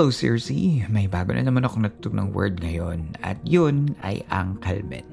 Hello, 0.00 0.08
Circe. 0.08 0.88
May 0.88 1.04
bago 1.12 1.36
na 1.36 1.44
naman 1.44 1.68
ako 1.68 1.84
natutog 1.84 2.16
ng 2.16 2.32
word 2.32 2.64
ngayon 2.64 3.12
at 3.20 3.36
yun 3.44 3.92
ay 4.00 4.24
ang 4.32 4.56
kalmen. 4.64 5.04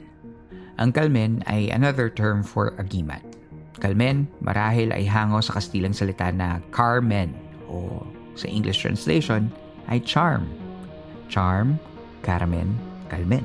Ang 0.80 0.96
kalmen 0.96 1.44
ay 1.52 1.68
another 1.76 2.08
term 2.08 2.40
for 2.40 2.72
agimat. 2.80 3.20
Kalmen, 3.84 4.32
marahil 4.40 4.96
ay 4.96 5.04
hango 5.04 5.44
sa 5.44 5.60
kastilang 5.60 5.92
salita 5.92 6.32
na 6.32 6.64
Carmen 6.72 7.36
o 7.68 8.00
sa 8.40 8.48
English 8.48 8.80
translation 8.80 9.52
ay 9.92 10.00
charm. 10.08 10.48
Charm, 11.28 11.76
Carmen, 12.24 12.72
Kalmen. 13.12 13.44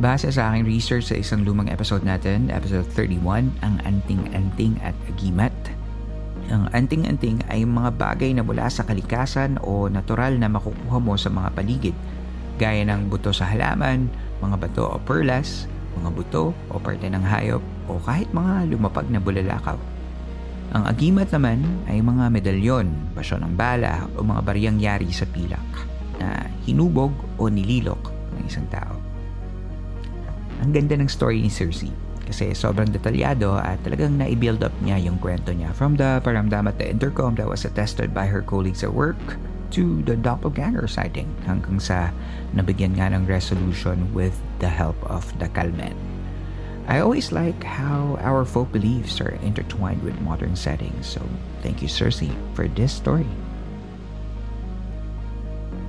Base 0.00 0.32
sa 0.32 0.48
aking 0.48 0.64
research 0.64 1.12
sa 1.12 1.20
isang 1.20 1.44
lumang 1.44 1.68
episode 1.68 2.08
natin, 2.08 2.48
episode 2.48 2.88
31, 2.96 3.52
ang 3.60 3.76
anting-anting 3.84 4.80
at 4.80 4.96
agimat– 5.12 5.52
ang 6.50 6.66
anting-anting 6.74 7.46
ay 7.46 7.62
mga 7.62 7.94
bagay 7.94 8.34
na 8.34 8.42
mula 8.42 8.66
sa 8.66 8.82
kalikasan 8.82 9.56
o 9.62 9.86
natural 9.86 10.34
na 10.34 10.50
makukuha 10.50 10.98
mo 10.98 11.14
sa 11.14 11.30
mga 11.30 11.48
paligid, 11.54 11.96
gaya 12.58 12.82
ng 12.84 13.06
buto 13.06 13.30
sa 13.30 13.46
halaman, 13.46 14.10
mga 14.42 14.56
bato 14.58 14.84
o 14.90 14.98
perlas, 14.98 15.70
mga 16.02 16.10
buto 16.10 16.50
o 16.68 16.74
parte 16.82 17.06
ng 17.06 17.22
hayop 17.22 17.62
o 17.86 18.02
kahit 18.02 18.26
mga 18.34 18.66
lumapag 18.66 19.06
na 19.08 19.22
bulalakaw. 19.22 19.78
Ang 20.70 20.86
agimat 20.86 21.30
naman 21.34 21.62
ay 21.90 21.98
mga 22.02 22.30
medalyon, 22.30 22.86
basyo 23.14 23.38
ng 23.38 23.54
bala 23.54 24.06
o 24.14 24.22
mga 24.22 24.42
bariyang 24.42 24.78
yari 24.78 25.10
sa 25.10 25.26
pilak 25.26 25.66
na 26.18 26.46
hinubog 26.66 27.10
o 27.38 27.50
nililok 27.50 28.10
ng 28.38 28.44
isang 28.46 28.66
tao. 28.70 28.94
Ang 30.60 30.70
ganda 30.76 30.94
ng 30.94 31.08
story 31.10 31.40
ni 31.40 31.50
Cersei 31.50 32.09
kasi 32.30 32.54
sobrang 32.54 32.88
detalyado 32.88 33.58
at 33.58 33.82
talagang 33.82 34.14
na-build 34.14 34.62
up 34.62 34.72
niya 34.86 35.02
yung 35.02 35.18
kwento 35.18 35.50
niya. 35.50 35.74
From 35.74 35.98
the 35.98 36.22
paramdam 36.22 36.70
at 36.70 36.78
the 36.78 36.86
intercom 36.86 37.34
that 37.36 37.50
was 37.50 37.66
attested 37.66 38.14
by 38.14 38.30
her 38.30 38.40
colleagues 38.40 38.86
at 38.86 38.94
work 38.94 39.18
to 39.74 40.02
the 40.06 40.14
doppelganger 40.14 40.86
sighting 40.86 41.30
hanggang 41.46 41.78
sa 41.82 42.10
nabigyan 42.54 42.94
nga 42.94 43.10
ng 43.10 43.26
resolution 43.26 44.10
with 44.14 44.34
the 44.62 44.70
help 44.70 44.98
of 45.06 45.26
the 45.42 45.50
Kalmen. 45.50 45.94
I 46.90 46.98
always 46.98 47.30
like 47.30 47.62
how 47.62 48.18
our 48.18 48.42
folk 48.42 48.74
beliefs 48.74 49.22
are 49.22 49.38
intertwined 49.46 50.02
with 50.02 50.18
modern 50.26 50.58
settings, 50.58 51.06
so 51.06 51.22
thank 51.62 51.82
you 51.82 51.86
Cersei 51.86 52.34
for 52.58 52.66
this 52.66 52.90
story. 52.90 53.30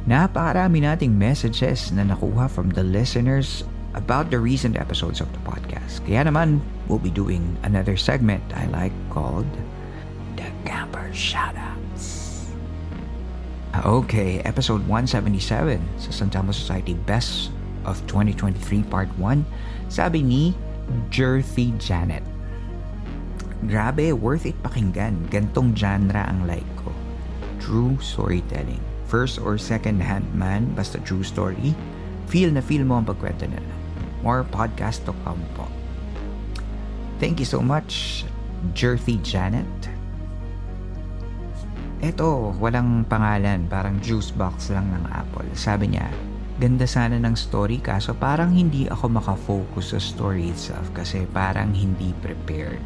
Napakarami 0.06 0.86
nating 0.86 1.18
messages 1.18 1.90
na 1.90 2.06
nakuha 2.06 2.50
from 2.50 2.70
the 2.74 2.86
listeners 2.86 3.66
about 3.94 4.32
the 4.32 4.40
recent 4.40 4.78
episodes 4.80 5.20
of 5.20 5.28
the 5.34 5.42
podcast. 5.44 6.04
Kaya 6.08 6.28
naman, 6.28 6.64
we'll 6.88 7.02
be 7.02 7.12
doing 7.12 7.44
another 7.64 7.98
segment 7.98 8.44
I 8.56 8.68
like 8.72 8.96
called 9.12 9.48
The 10.40 10.48
Camper 10.64 11.12
Shoutouts. 11.12 12.48
Ah, 13.72 13.88
okay, 13.88 14.44
episode 14.44 14.84
177 14.88 15.80
sa 15.96 16.12
Santamo 16.12 16.52
Society 16.52 16.96
Best 17.08 17.52
of 17.88 18.00
2023 18.08 18.84
Part 18.92 19.08
1. 19.16 19.44
Sabi 19.88 20.20
ni 20.20 20.52
Jerthy 21.08 21.72
Janet. 21.80 22.24
Grabe, 23.68 24.12
worth 24.12 24.50
it 24.50 24.58
pakinggan. 24.60 25.30
Gantong 25.30 25.72
genre 25.78 26.26
ang 26.26 26.44
like 26.50 26.68
ko. 26.82 26.92
True 27.64 27.96
storytelling. 28.02 28.82
First 29.08 29.40
or 29.40 29.60
second 29.60 30.00
hand 30.00 30.28
man, 30.34 30.72
basta 30.74 30.98
true 31.04 31.24
story. 31.24 31.76
Feel 32.32 32.52
na 32.52 32.64
feel 32.64 32.84
mo 32.88 33.00
ang 33.00 33.08
pagkwento 33.08 33.48
nila. 33.48 33.81
More 34.22 34.46
podcast 34.46 35.06
to 35.10 35.14
come 35.26 35.42
po. 35.58 35.66
Thank 37.18 37.42
you 37.42 37.46
so 37.46 37.62
much, 37.62 38.26
Jerthy 38.74 39.22
Janet. 39.22 39.70
Eto, 42.02 42.58
walang 42.58 43.06
pangalan, 43.06 43.70
parang 43.70 44.02
juice 44.02 44.34
box 44.34 44.74
lang 44.74 44.90
ng 44.90 45.06
Apple. 45.14 45.46
Sabi 45.54 45.94
niya, 45.94 46.10
ganda 46.58 46.90
sana 46.90 47.22
ng 47.22 47.38
story 47.38 47.78
kaso 47.78 48.18
parang 48.18 48.54
hindi 48.54 48.90
ako 48.90 49.22
makafocus 49.22 49.94
sa 49.94 50.00
story 50.02 50.50
itself 50.50 50.90
kasi 50.98 51.30
parang 51.30 51.74
hindi 51.74 52.10
prepared. 52.22 52.82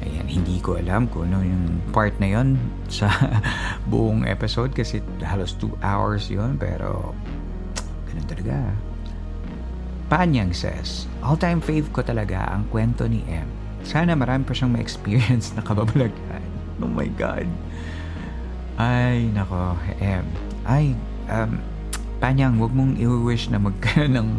Ayan, 0.00 0.28
hindi 0.28 0.60
ko 0.64 0.80
alam 0.80 1.08
kung 1.12 1.28
ano 1.28 1.44
yung 1.44 1.80
part 1.92 2.16
na 2.20 2.32
yon 2.32 2.56
sa 2.88 3.12
buong 3.92 4.24
episode 4.24 4.72
kasi 4.72 5.04
halos 5.20 5.52
2 5.60 5.76
hours 5.84 6.32
yon 6.32 6.56
pero 6.56 7.12
ganun 8.08 8.28
talaga. 8.28 8.72
Panyang 10.12 10.52
says, 10.52 11.08
all-time 11.24 11.64
fave 11.64 11.88
ko 11.88 12.04
talaga 12.04 12.44
ang 12.52 12.68
kwento 12.68 13.08
ni 13.08 13.24
M. 13.32 13.48
Sana 13.80 14.12
marami 14.12 14.44
pa 14.44 14.52
siyang 14.52 14.76
ma-experience 14.76 15.56
na 15.56 15.64
kababalagan. 15.64 16.44
Oh 16.84 16.92
my 16.92 17.08
God. 17.16 17.48
Ay, 18.76 19.32
nako, 19.32 19.72
M. 20.04 20.28
Ay, 20.68 20.92
um, 21.32 21.56
Panyang, 22.20 22.60
wag 22.60 22.76
mong 22.76 23.00
i-wish 23.00 23.48
na 23.48 23.56
magkaroon 23.56 24.12
ng 24.12 24.30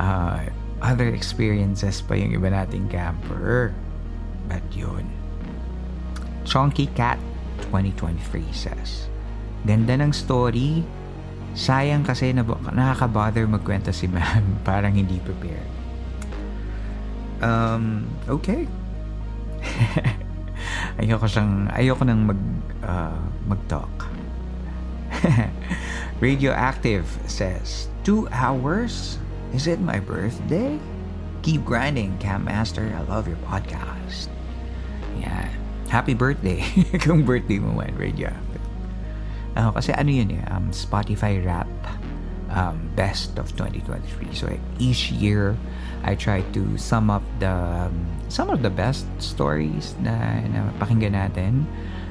uh, 0.00 0.40
other 0.80 1.12
experiences 1.12 2.00
pa 2.00 2.16
yung 2.16 2.32
iba 2.32 2.48
nating 2.48 2.88
camper. 2.88 3.76
But 4.48 4.64
yun. 4.72 5.04
Chonky 6.48 6.88
Cat 6.96 7.20
2023 7.68 8.40
says, 8.56 9.12
Ganda 9.68 10.00
ng 10.00 10.16
story, 10.16 10.80
Sayang 11.54 12.02
kasi 12.02 12.34
na 12.34 12.42
nakaka-bother 12.42 13.46
magkwenta 13.46 13.94
si 13.94 14.10
ma'am. 14.10 14.58
Parang 14.68 14.90
hindi 14.90 15.22
prepared. 15.22 15.70
Um, 17.38 18.10
okay. 18.26 18.66
ayoko 21.00 21.30
siyang, 21.30 21.70
ayoko 21.70 22.02
nang 22.02 22.26
mag, 22.26 22.40
uh, 22.82 23.22
mag-talk. 23.46 24.10
Radioactive 26.24 27.06
says, 27.30 27.86
Two 28.02 28.26
hours? 28.34 29.18
Is 29.54 29.70
it 29.70 29.78
my 29.78 30.02
birthday? 30.02 30.76
Keep 31.46 31.64
grinding, 31.64 32.18
Cam 32.18 32.44
Master. 32.44 32.90
I 32.90 33.06
love 33.06 33.28
your 33.28 33.38
podcast. 33.46 34.28
Yeah. 35.20 35.48
Happy 35.88 36.12
birthday 36.12 36.66
kung 36.98 37.22
birthday 37.22 37.62
mo 37.62 37.78
man, 37.78 37.94
Radioactive. 37.94 38.43
Uh, 39.54 39.70
kasi 39.70 39.94
ano 39.94 40.10
yun 40.10 40.34
eh, 40.34 40.42
um, 40.50 40.74
Spotify 40.74 41.38
Rap 41.38 41.70
um, 42.50 42.90
Best 42.98 43.38
of 43.38 43.50
2023. 43.56 44.34
So 44.34 44.50
each 44.78 45.10
year, 45.10 45.56
I 46.04 46.14
try 46.14 46.42
to 46.52 46.62
sum 46.76 47.08
up 47.08 47.22
the 47.38 47.50
um, 47.50 47.94
some 48.28 48.50
of 48.50 48.62
the 48.62 48.70
best 48.70 49.06
stories 49.18 49.94
na, 50.02 50.42
na 50.52 50.70
pakinggan 50.78 51.16
natin 51.16 51.64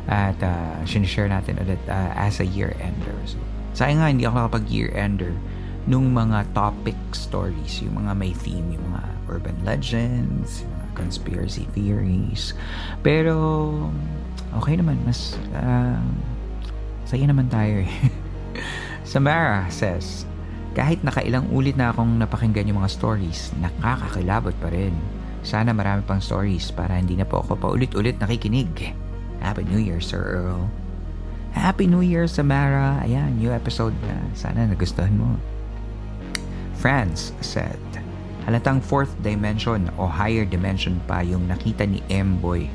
at 0.07 0.35
uh, 0.43 0.75
sinishare 0.83 1.31
natin 1.31 1.59
ulit 1.63 1.79
uh, 1.87 2.11
as 2.15 2.43
a 2.43 2.47
year-ender. 2.47 3.15
So, 3.23 3.39
sayang 3.71 4.03
nga, 4.03 4.07
hindi 4.11 4.27
ako 4.27 4.35
nakapag 4.43 4.67
year-ender 4.67 5.31
nung 5.87 6.11
mga 6.11 6.47
topic 6.55 6.95
stories, 7.11 7.79
yung 7.83 8.03
mga 8.03 8.11
may 8.15 8.35
theme, 8.35 8.67
yung 8.75 8.83
mga 8.91 9.03
urban 9.31 9.57
legends, 9.63 10.63
yung 10.63 10.71
mga 10.75 10.87
conspiracy 10.95 11.63
theories. 11.71 12.51
Pero, 13.03 13.35
okay 14.59 14.75
naman, 14.75 14.99
mas 15.07 15.39
uh, 15.55 15.99
Saya 17.03 17.27
naman 17.27 17.51
tayo 17.51 17.83
eh. 17.83 17.91
Samara 19.11 19.67
says, 19.67 20.23
kahit 20.73 21.05
nakailang 21.05 21.45
ulit 21.53 21.77
na 21.77 21.93
akong 21.93 22.17
napakinggan 22.17 22.65
yung 22.65 22.81
mga 22.81 22.93
stories, 22.97 23.53
nakakakilabot 23.61 24.55
pa 24.57 24.73
rin. 24.73 24.95
Sana 25.43 25.75
marami 25.75 26.01
pang 26.01 26.23
stories 26.23 26.71
para 26.73 26.95
hindi 26.97 27.13
na 27.19 27.27
po 27.27 27.43
ako 27.43 27.59
paulit-ulit 27.59 28.17
nakikinig. 28.17 28.95
Happy 29.43 29.67
New 29.67 29.77
Year, 29.77 29.99
Sir 29.99 30.23
Earl. 30.23 30.65
Happy 31.53 31.85
New 31.85 32.01
Year, 32.01 32.25
Samara. 32.25 33.03
Ayan, 33.05 33.37
new 33.37 33.53
episode 33.53 33.93
na. 34.07 34.17
Sana 34.33 34.65
nagustuhan 34.65 35.13
mo. 35.13 35.37
Franz 36.79 37.31
said, 37.39 37.79
halatang 38.49 38.81
fourth 38.81 39.13
dimension 39.21 39.87
o 39.95 40.09
higher 40.09 40.43
dimension 40.43 40.97
pa 41.05 41.21
yung 41.21 41.47
nakita 41.47 41.85
ni 41.85 42.01
M-Boy 42.09 42.67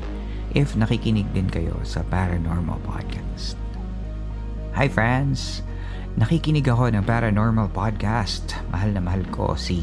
if 0.57 0.73
nakikinig 0.73 1.29
din 1.35 1.45
kayo 1.45 1.77
sa 1.85 2.01
Paranormal 2.07 2.81
Podcast. 2.87 3.68
Hi 4.77 4.85
friends! 4.85 5.65
Nakikinig 6.13 6.69
ako 6.69 6.93
ng 6.93 7.01
Paranormal 7.01 7.73
Podcast. 7.73 8.53
Mahal 8.69 8.93
na 8.93 9.01
mahal 9.01 9.25
ko 9.33 9.57
si 9.57 9.81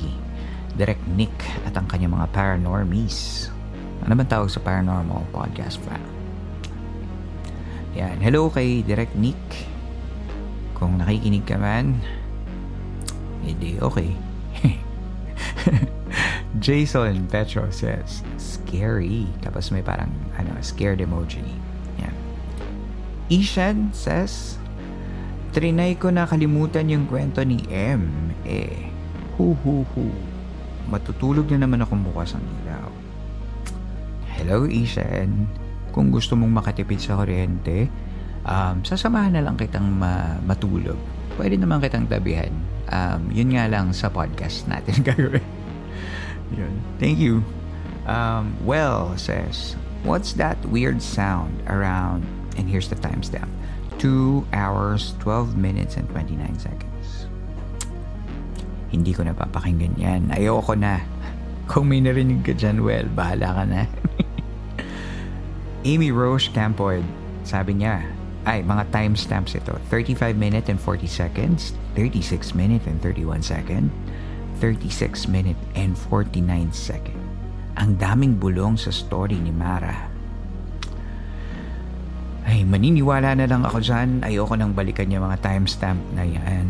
Direk 0.79 1.03
Nick 1.11 1.35
at 1.67 1.75
ang 1.75 1.91
kanyang 1.91 2.15
mga 2.15 2.31
paranormies. 2.31 3.51
Ano 4.07 4.15
bang 4.15 4.31
tawag 4.31 4.47
sa 4.47 4.63
Paranormal 4.63 5.27
Podcast 5.35 5.83
fam? 5.83 5.99
Yan. 7.99 8.23
Hello 8.23 8.47
kay 8.47 8.87
Direk 8.87 9.11
Nick. 9.19 9.67
Kung 10.79 11.03
nakikinig 11.03 11.43
ka 11.43 11.59
man, 11.59 11.99
hindi 13.43 13.83
okay. 13.83 14.15
Jason 16.63 17.27
Petro 17.27 17.75
says, 17.75 18.23
scary. 18.39 19.27
Tapos 19.43 19.75
may 19.75 19.83
parang, 19.83 20.15
ano, 20.39 20.55
scared 20.63 21.03
emoji. 21.03 21.43
Yan. 21.99 22.15
Ishan 23.35 23.91
says, 23.91 24.63
Trinay 25.57 25.97
ko 25.97 26.13
na 26.13 26.29
kalimutan 26.29 26.85
yung 26.93 27.09
kwento 27.09 27.41
ni 27.41 27.57
M. 27.73 28.29
Eh, 28.45 28.93
hu 29.41 29.57
hu 29.65 29.89
hu. 29.97 30.05
Matutulog 30.93 31.49
na 31.49 31.65
naman 31.65 31.81
akong 31.81 32.05
bukas 32.05 32.37
ang 32.37 32.45
ilaw. 32.61 32.93
Hello, 34.37 34.69
Ishan. 34.69 35.49
Kung 35.97 36.13
gusto 36.13 36.37
mong 36.37 36.61
makatipid 36.61 37.01
sa 37.01 37.17
kuryente, 37.17 37.89
um, 38.45 38.85
sasamahan 38.85 39.33
na 39.33 39.41
lang 39.49 39.57
kitang 39.57 39.89
ma- 39.97 40.37
matulog. 40.45 41.01
Pwede 41.41 41.57
naman 41.57 41.81
kitang 41.81 42.05
tabihan. 42.05 42.53
Um, 42.93 43.33
yun 43.33 43.57
nga 43.57 43.65
lang 43.65 43.97
sa 43.97 44.13
podcast 44.13 44.69
natin 44.69 45.01
gagawin. 45.09 45.41
yun. 46.53 46.85
Thank 47.01 47.17
you. 47.17 47.41
Um, 48.05 48.53
well, 48.61 49.17
says, 49.17 49.73
what's 50.05 50.37
that 50.37 50.61
weird 50.69 51.01
sound 51.01 51.65
around, 51.65 52.29
and 52.61 52.69
here's 52.69 52.93
the 52.93 53.01
timestamp, 53.01 53.49
2 53.99 54.47
hours, 54.53 55.15
12 55.21 55.57
minutes, 55.57 55.97
and 55.97 56.09
29 56.11 56.39
seconds. 56.59 57.27
Hindi 58.93 59.13
ko 59.13 59.25
napapakinggan 59.27 59.97
yan. 59.99 60.23
Ayoko 60.33 60.77
na. 60.79 61.03
Kung 61.71 61.91
may 61.91 61.99
narinig 61.99 62.47
ka 62.47 62.55
dyan, 62.55 62.85
well, 62.85 63.09
bahala 63.11 63.49
ka 63.57 63.65
na. 63.67 63.83
Amy 65.91 66.11
Roche 66.11 66.51
Campoid, 66.51 67.07
sabi 67.47 67.79
niya, 67.79 68.03
ay, 68.47 68.63
mga 68.63 68.87
timestamps 68.95 69.59
ito. 69.59 69.75
35 69.91 70.39
minute 70.39 70.71
and 70.71 70.79
40 70.79 71.11
seconds, 71.11 71.75
36 71.99 72.55
minute 72.55 72.87
and 72.87 73.03
31 73.03 73.43
second, 73.43 73.91
36 74.63 75.27
minute 75.27 75.59
and 75.75 75.99
49 75.99 76.47
second. 76.71 77.19
Ang 77.77 77.99
daming 77.99 78.39
bulong 78.39 78.79
sa 78.79 78.95
story 78.95 79.37
ni 79.37 79.51
Mara. 79.51 80.16
Ay, 82.47 82.63
maniniwala 82.63 83.35
na 83.35 83.51
lang 83.51 83.67
ako 83.67 83.83
dyan. 83.83 84.23
Ayoko 84.23 84.55
nang 84.55 84.71
balikan 84.71 85.11
yung 85.11 85.27
mga 85.27 85.43
timestamp 85.43 85.99
na 86.15 86.23
yan. 86.23 86.67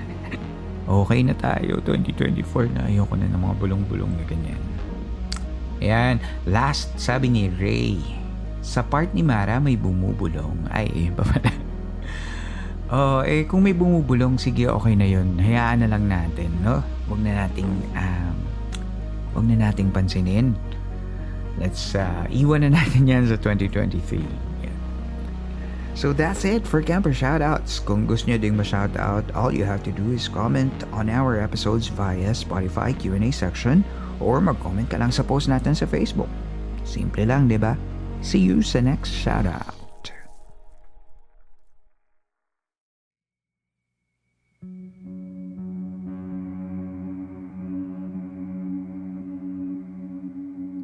okay 1.06 1.22
na 1.22 1.38
tayo, 1.38 1.78
2024 1.86 2.74
na. 2.74 2.90
Ayoko 2.90 3.14
na 3.14 3.30
ng 3.30 3.38
mga 3.38 3.54
bulong-bulong 3.62 4.10
na 4.10 4.24
ganyan. 4.26 4.62
Ayan, 5.78 6.18
last, 6.50 6.90
sabi 6.98 7.30
ni 7.30 7.46
Ray, 7.46 8.02
sa 8.58 8.82
part 8.82 9.14
ni 9.14 9.22
Mara 9.22 9.62
may 9.62 9.78
bumubulong. 9.78 10.66
Ay, 10.66 10.90
eh, 10.90 11.08
pa 11.14 11.26
oh, 12.94 13.22
eh, 13.22 13.46
kung 13.46 13.62
may 13.62 13.74
bumubulong, 13.74 14.34
sige, 14.34 14.66
okay 14.66 14.98
na 14.98 15.06
yun. 15.06 15.38
Hayaan 15.38 15.86
na 15.86 15.94
lang 15.94 16.10
natin, 16.10 16.50
no? 16.58 16.82
Huwag 17.06 17.22
na 17.22 17.46
nating, 17.46 17.70
um, 17.94 18.34
huwag 19.30 19.46
na 19.46 19.70
nating 19.70 19.94
pansinin. 19.94 20.58
Let's, 21.58 21.94
uh, 21.94 22.26
iwan 22.34 22.66
na 22.66 22.82
natin 22.82 23.06
yan 23.14 23.30
sa 23.30 23.38
2023. 23.38 24.51
So 25.92 26.12
that's 26.16 26.48
it 26.48 26.64
for 26.64 26.80
Camper 26.80 27.12
Shoutouts. 27.12 27.84
Kung 27.84 28.08
gusto 28.08 28.32
nyo 28.32 28.40
ding 28.40 28.56
ma-shoutout, 28.56 29.28
all 29.36 29.52
you 29.52 29.68
have 29.68 29.84
to 29.84 29.92
do 29.92 30.16
is 30.16 30.26
comment 30.26 30.72
on 30.90 31.12
our 31.12 31.36
episodes 31.36 31.92
via 31.92 32.32
Spotify 32.32 32.96
Q&A 32.96 33.28
section 33.28 33.84
or 34.16 34.40
mag-comment 34.40 34.88
ka 34.88 34.96
lang 34.96 35.12
sa 35.12 35.20
post 35.20 35.52
natin 35.52 35.76
sa 35.76 35.84
Facebook. 35.84 36.30
Simple 36.82 37.28
lang, 37.28 37.46
di 37.46 37.60
ba? 37.60 37.76
See 38.24 38.40
you 38.40 38.64
sa 38.64 38.80
next 38.80 39.12
shoutout. 39.12 39.82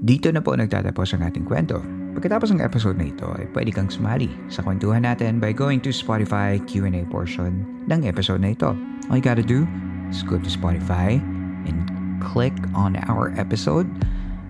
Dito 0.09 0.33
na 0.33 0.41
po 0.41 0.57
nagtatapos 0.57 1.13
ang 1.13 1.29
ating 1.29 1.45
kwento. 1.45 2.08
Pagkatapos 2.19 2.51
ng 2.51 2.67
episode 2.67 2.99
na 2.99 3.15
ito 3.15 3.31
ay 3.39 3.47
pwede 3.55 3.71
kang 3.71 3.87
sumali 3.87 4.27
sa 4.51 4.67
kwentuhan 4.67 5.07
natin 5.07 5.39
by 5.39 5.55
going 5.55 5.79
to 5.79 5.95
Spotify 5.95 6.59
Q&A 6.67 7.07
portion 7.07 7.63
ng 7.87 8.11
episode 8.11 8.43
na 8.43 8.59
ito. 8.59 8.75
All 9.07 9.23
you 9.23 9.23
gotta 9.23 9.47
do 9.47 9.63
is 10.11 10.27
go 10.27 10.35
to 10.35 10.51
Spotify 10.51 11.23
and 11.63 11.79
click 12.19 12.59
on 12.75 12.99
our 13.07 13.31
episode 13.39 13.87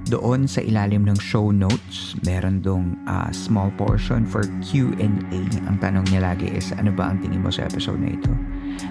Doon 0.08 0.48
sa 0.48 0.64
ilalim 0.64 1.04
ng 1.04 1.20
show 1.20 1.52
notes, 1.52 2.16
meron 2.24 2.64
dong 2.64 2.96
uh, 3.04 3.28
small 3.28 3.68
portion 3.76 4.24
for 4.24 4.48
Q&A. 4.64 5.12
Ang 5.68 5.76
tanong 5.84 6.08
niya 6.08 6.24
lagi 6.24 6.48
is, 6.48 6.72
ano 6.72 6.96
ba 6.96 7.12
ang 7.12 7.20
tingin 7.20 7.44
mo 7.44 7.52
sa 7.52 7.68
episode 7.68 8.00
na 8.00 8.16
ito? 8.16 8.32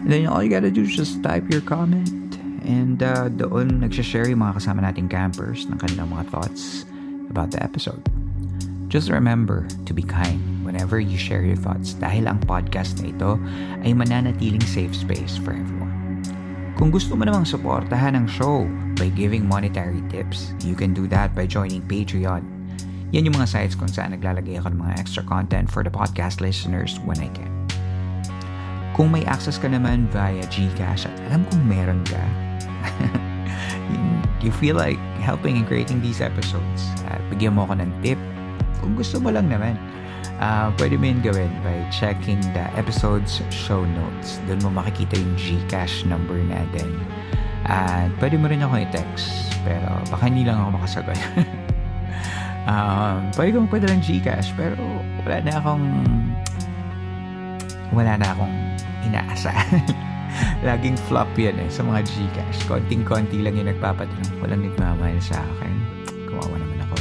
And 0.05 0.13
then 0.13 0.30
all 0.30 0.45
you 0.45 0.53
gotta 0.53 0.69
do 0.69 0.86
is 0.86 0.93
just 0.93 1.25
type 1.25 1.49
your 1.49 1.65
comment. 1.65 2.38
And 2.61 3.01
uh, 3.01 3.34
doon 3.34 3.82
nagsashare 3.82 4.30
yung 4.30 4.45
mga 4.45 4.61
kasama 4.61 4.86
nating 4.86 5.09
campers 5.09 5.65
ng 5.65 5.82
kanilang 5.82 6.13
mga 6.13 6.30
thoughts 6.30 6.86
about 7.34 7.49
the 7.49 7.57
episode. 7.65 8.05
Just 8.88 9.11
remember 9.11 9.67
to 9.83 9.91
be 9.91 10.01
kind 10.01 10.63
whenever 10.63 10.95
you 10.99 11.19
share 11.19 11.43
your 11.43 11.59
thoughts 11.59 11.91
dahil 11.99 12.23
ang 12.23 12.39
podcast 12.39 13.03
na 13.03 13.11
ito 13.11 13.35
ay 13.83 13.91
mananatiling 13.91 14.63
safe 14.63 14.95
space 14.95 15.35
for 15.35 15.51
everyone. 15.51 15.91
Kung 16.79 16.88
gusto 16.88 17.11
mo 17.19 17.27
namang 17.27 17.43
suportahan 17.43 18.15
ang 18.15 18.31
show 18.31 18.63
by 18.95 19.11
giving 19.11 19.43
monetary 19.43 19.99
tips, 20.07 20.55
you 20.63 20.71
can 20.71 20.95
do 20.95 21.03
that 21.11 21.35
by 21.35 21.43
joining 21.43 21.83
Patreon. 21.83 22.47
Yan 23.11 23.27
yung 23.27 23.35
mga 23.35 23.59
sites 23.59 23.75
kung 23.75 23.91
saan 23.91 24.15
naglalagay 24.15 24.55
ako 24.55 24.71
ng 24.71 24.79
mga 24.79 24.95
extra 24.95 25.23
content 25.27 25.67
for 25.67 25.83
the 25.83 25.91
podcast 25.91 26.39
listeners 26.39 26.95
when 27.03 27.19
I 27.19 27.27
can. 27.35 27.51
Kung 28.95 29.11
may 29.11 29.27
access 29.27 29.59
ka 29.59 29.67
naman 29.67 30.07
via 30.15 30.47
GCash 30.47 31.11
at 31.11 31.15
alam 31.27 31.43
kong 31.51 31.63
meron 31.67 32.07
ka, 32.07 32.23
you 34.43 34.55
feel 34.63 34.79
like 34.79 34.99
helping 35.19 35.59
in 35.59 35.67
creating 35.67 35.99
these 35.99 36.23
episodes 36.23 36.88
at 37.11 37.19
bigyan 37.27 37.51
mo 37.51 37.67
ako 37.67 37.83
ng 37.83 37.91
tip 37.99 38.19
kung 38.80 38.93
gusto 38.97 39.17
mo 39.21 39.34
lang 39.34 39.49
naman 39.49 39.78
uh, 40.41 40.69
pwede 40.78 40.95
mo 40.97 41.05
yun 41.09 41.19
gawin 41.21 41.51
by 41.65 41.78
checking 41.89 42.41
the 42.53 42.65
episode's 42.78 43.41
show 43.49 43.86
notes. 43.86 44.41
Doon 44.45 44.59
mo 44.65 44.82
makikita 44.82 45.17
yung 45.17 45.36
Gcash 45.38 46.05
number 46.05 46.38
natin. 46.38 46.89
At 47.67 48.07
uh, 48.07 48.17
pwede 48.21 48.39
mo 48.39 48.47
rin 48.47 48.63
ako 48.63 48.80
i-text. 48.80 49.28
Pero 49.65 49.89
baka 50.07 50.23
hindi 50.30 50.47
lang 50.47 50.61
ako 50.61 50.69
makasagot. 50.80 51.17
um, 52.69 53.17
pwede 53.36 53.49
kong 53.57 53.69
pwede 53.69 53.86
lang 53.89 54.01
Gcash. 54.01 54.49
Pero 54.55 54.80
wala 55.25 55.38
na 55.43 55.53
akong 55.59 55.86
wala 57.95 58.13
na 58.19 58.28
akong 58.32 58.55
inaasahan. 59.07 59.84
Laging 60.67 60.99
flop 61.09 61.34
yan 61.34 61.57
eh 61.57 61.69
sa 61.71 61.82
mga 61.82 62.05
Gcash. 62.05 62.59
Konting-konti 62.69 63.41
lang 63.41 63.57
yung 63.57 63.67
nagpapatanong. 63.73 64.38
Walang 64.39 64.63
nagmamahal 64.63 65.17
sa 65.19 65.41
akin. 65.41 65.73
Kawawa 66.30 66.55
naman 66.61 66.80
ako. 66.88 66.95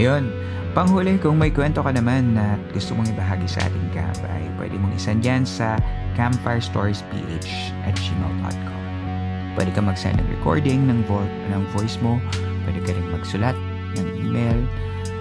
Ayun. 0.00 0.43
Panghuli, 0.74 1.22
kung 1.22 1.38
may 1.38 1.54
kwento 1.54 1.86
ka 1.86 1.94
naman 1.94 2.34
na 2.34 2.58
gusto 2.74 2.98
mong 2.98 3.06
ibahagi 3.14 3.46
sa 3.46 3.62
ating 3.62 3.94
camp, 3.94 4.18
ay 4.26 4.42
pwede 4.58 4.74
mong 4.74 4.90
isend 4.98 5.22
yan 5.22 5.46
sa 5.46 5.78
campfirestoriesph 6.18 7.06
at 7.86 7.94
gmail.com. 7.94 8.82
Pwede 9.54 9.70
ka 9.70 9.78
mag-send 9.78 10.18
ng 10.18 10.26
recording 10.34 10.90
ng, 10.90 11.06
vo- 11.06 11.30
ng 11.54 11.62
voice 11.78 11.94
mo, 12.02 12.18
pwede 12.66 12.82
ka 12.82 12.90
rin 12.90 13.06
magsulat 13.14 13.54
ng 13.94 14.08
email, 14.26 14.58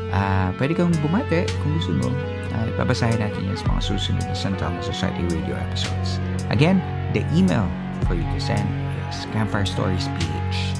uh, 0.10 0.50
pwede 0.58 0.74
kang 0.74 0.90
bumate 1.06 1.46
kung 1.62 1.78
gusto 1.78 1.94
mo. 2.02 2.10
Uh, 2.50 2.74
babasahin 2.74 3.22
natin 3.22 3.46
yan 3.46 3.54
sa 3.54 3.78
mga 3.78 3.82
susunod 3.94 4.26
na 4.26 4.34
San 4.34 4.58
Thomas 4.58 4.90
Society 4.90 5.22
Radio 5.30 5.54
episodes. 5.70 6.18
Again, 6.50 6.82
the 7.14 7.22
email 7.38 7.70
for 8.10 8.18
you 8.18 8.26
to 8.26 8.42
send 8.42 8.66
is 9.06 9.30
campfirestoriesph 9.30 10.10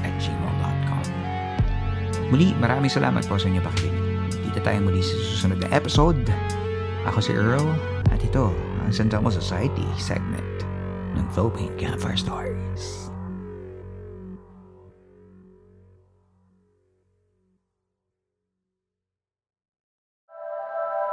at 0.02 0.14
gmail.com. 0.18 1.06
Muli, 2.34 2.58
maraming 2.58 2.90
salamat 2.90 3.22
po 3.30 3.38
sa 3.38 3.46
inyo 3.46 3.62
pakikinig. 3.62 4.03
Kita 4.54 4.70
tayo 4.70 4.86
muli 4.86 5.02
sa 5.02 5.18
susunod 5.18 5.66
na 5.66 5.70
episode. 5.74 6.30
Ako 7.10 7.26
si 7.26 7.34
Earl 7.34 7.74
at 8.14 8.22
ito 8.22 8.54
ang 8.86 8.94
San 8.94 9.10
Telmo 9.10 9.34
Society 9.34 9.82
segment 9.98 10.46
ng 11.18 11.26
Philippine 11.34 11.74
Campfire 11.74 12.14
Stories. 12.14 13.10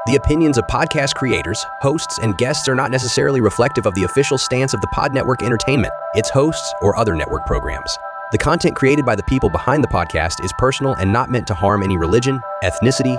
The 0.05 0.20
opinions 0.20 0.61
of 0.61 0.68
podcast 0.68 1.16
creators, 1.16 1.64
hosts, 1.80 2.20
and 2.20 2.36
guests 2.36 2.68
are 2.68 2.76
not 2.76 2.93
necessarily 2.93 3.41
reflective 3.41 3.88
of 3.88 3.97
the 3.97 4.05
official 4.05 4.36
stance 4.36 4.76
of 4.76 4.84
the 4.84 4.93
Pod 4.93 5.16
Network 5.16 5.41
Entertainment, 5.41 5.97
its 6.12 6.28
hosts, 6.28 6.76
or 6.84 6.93
other 6.93 7.16
network 7.16 7.49
programs. 7.49 7.97
The 8.32 8.38
content 8.38 8.76
created 8.76 9.09
by 9.09 9.16
the 9.16 9.24
people 9.24 9.49
behind 9.49 9.82
the 9.82 9.88
podcast 9.88 10.45
is 10.45 10.53
personal 10.61 10.93
and 11.01 11.11
not 11.11 11.32
meant 11.32 11.49
to 11.49 11.55
harm 11.55 11.82
any 11.82 11.97
religion, 11.97 12.38
ethnicity, 12.62 13.18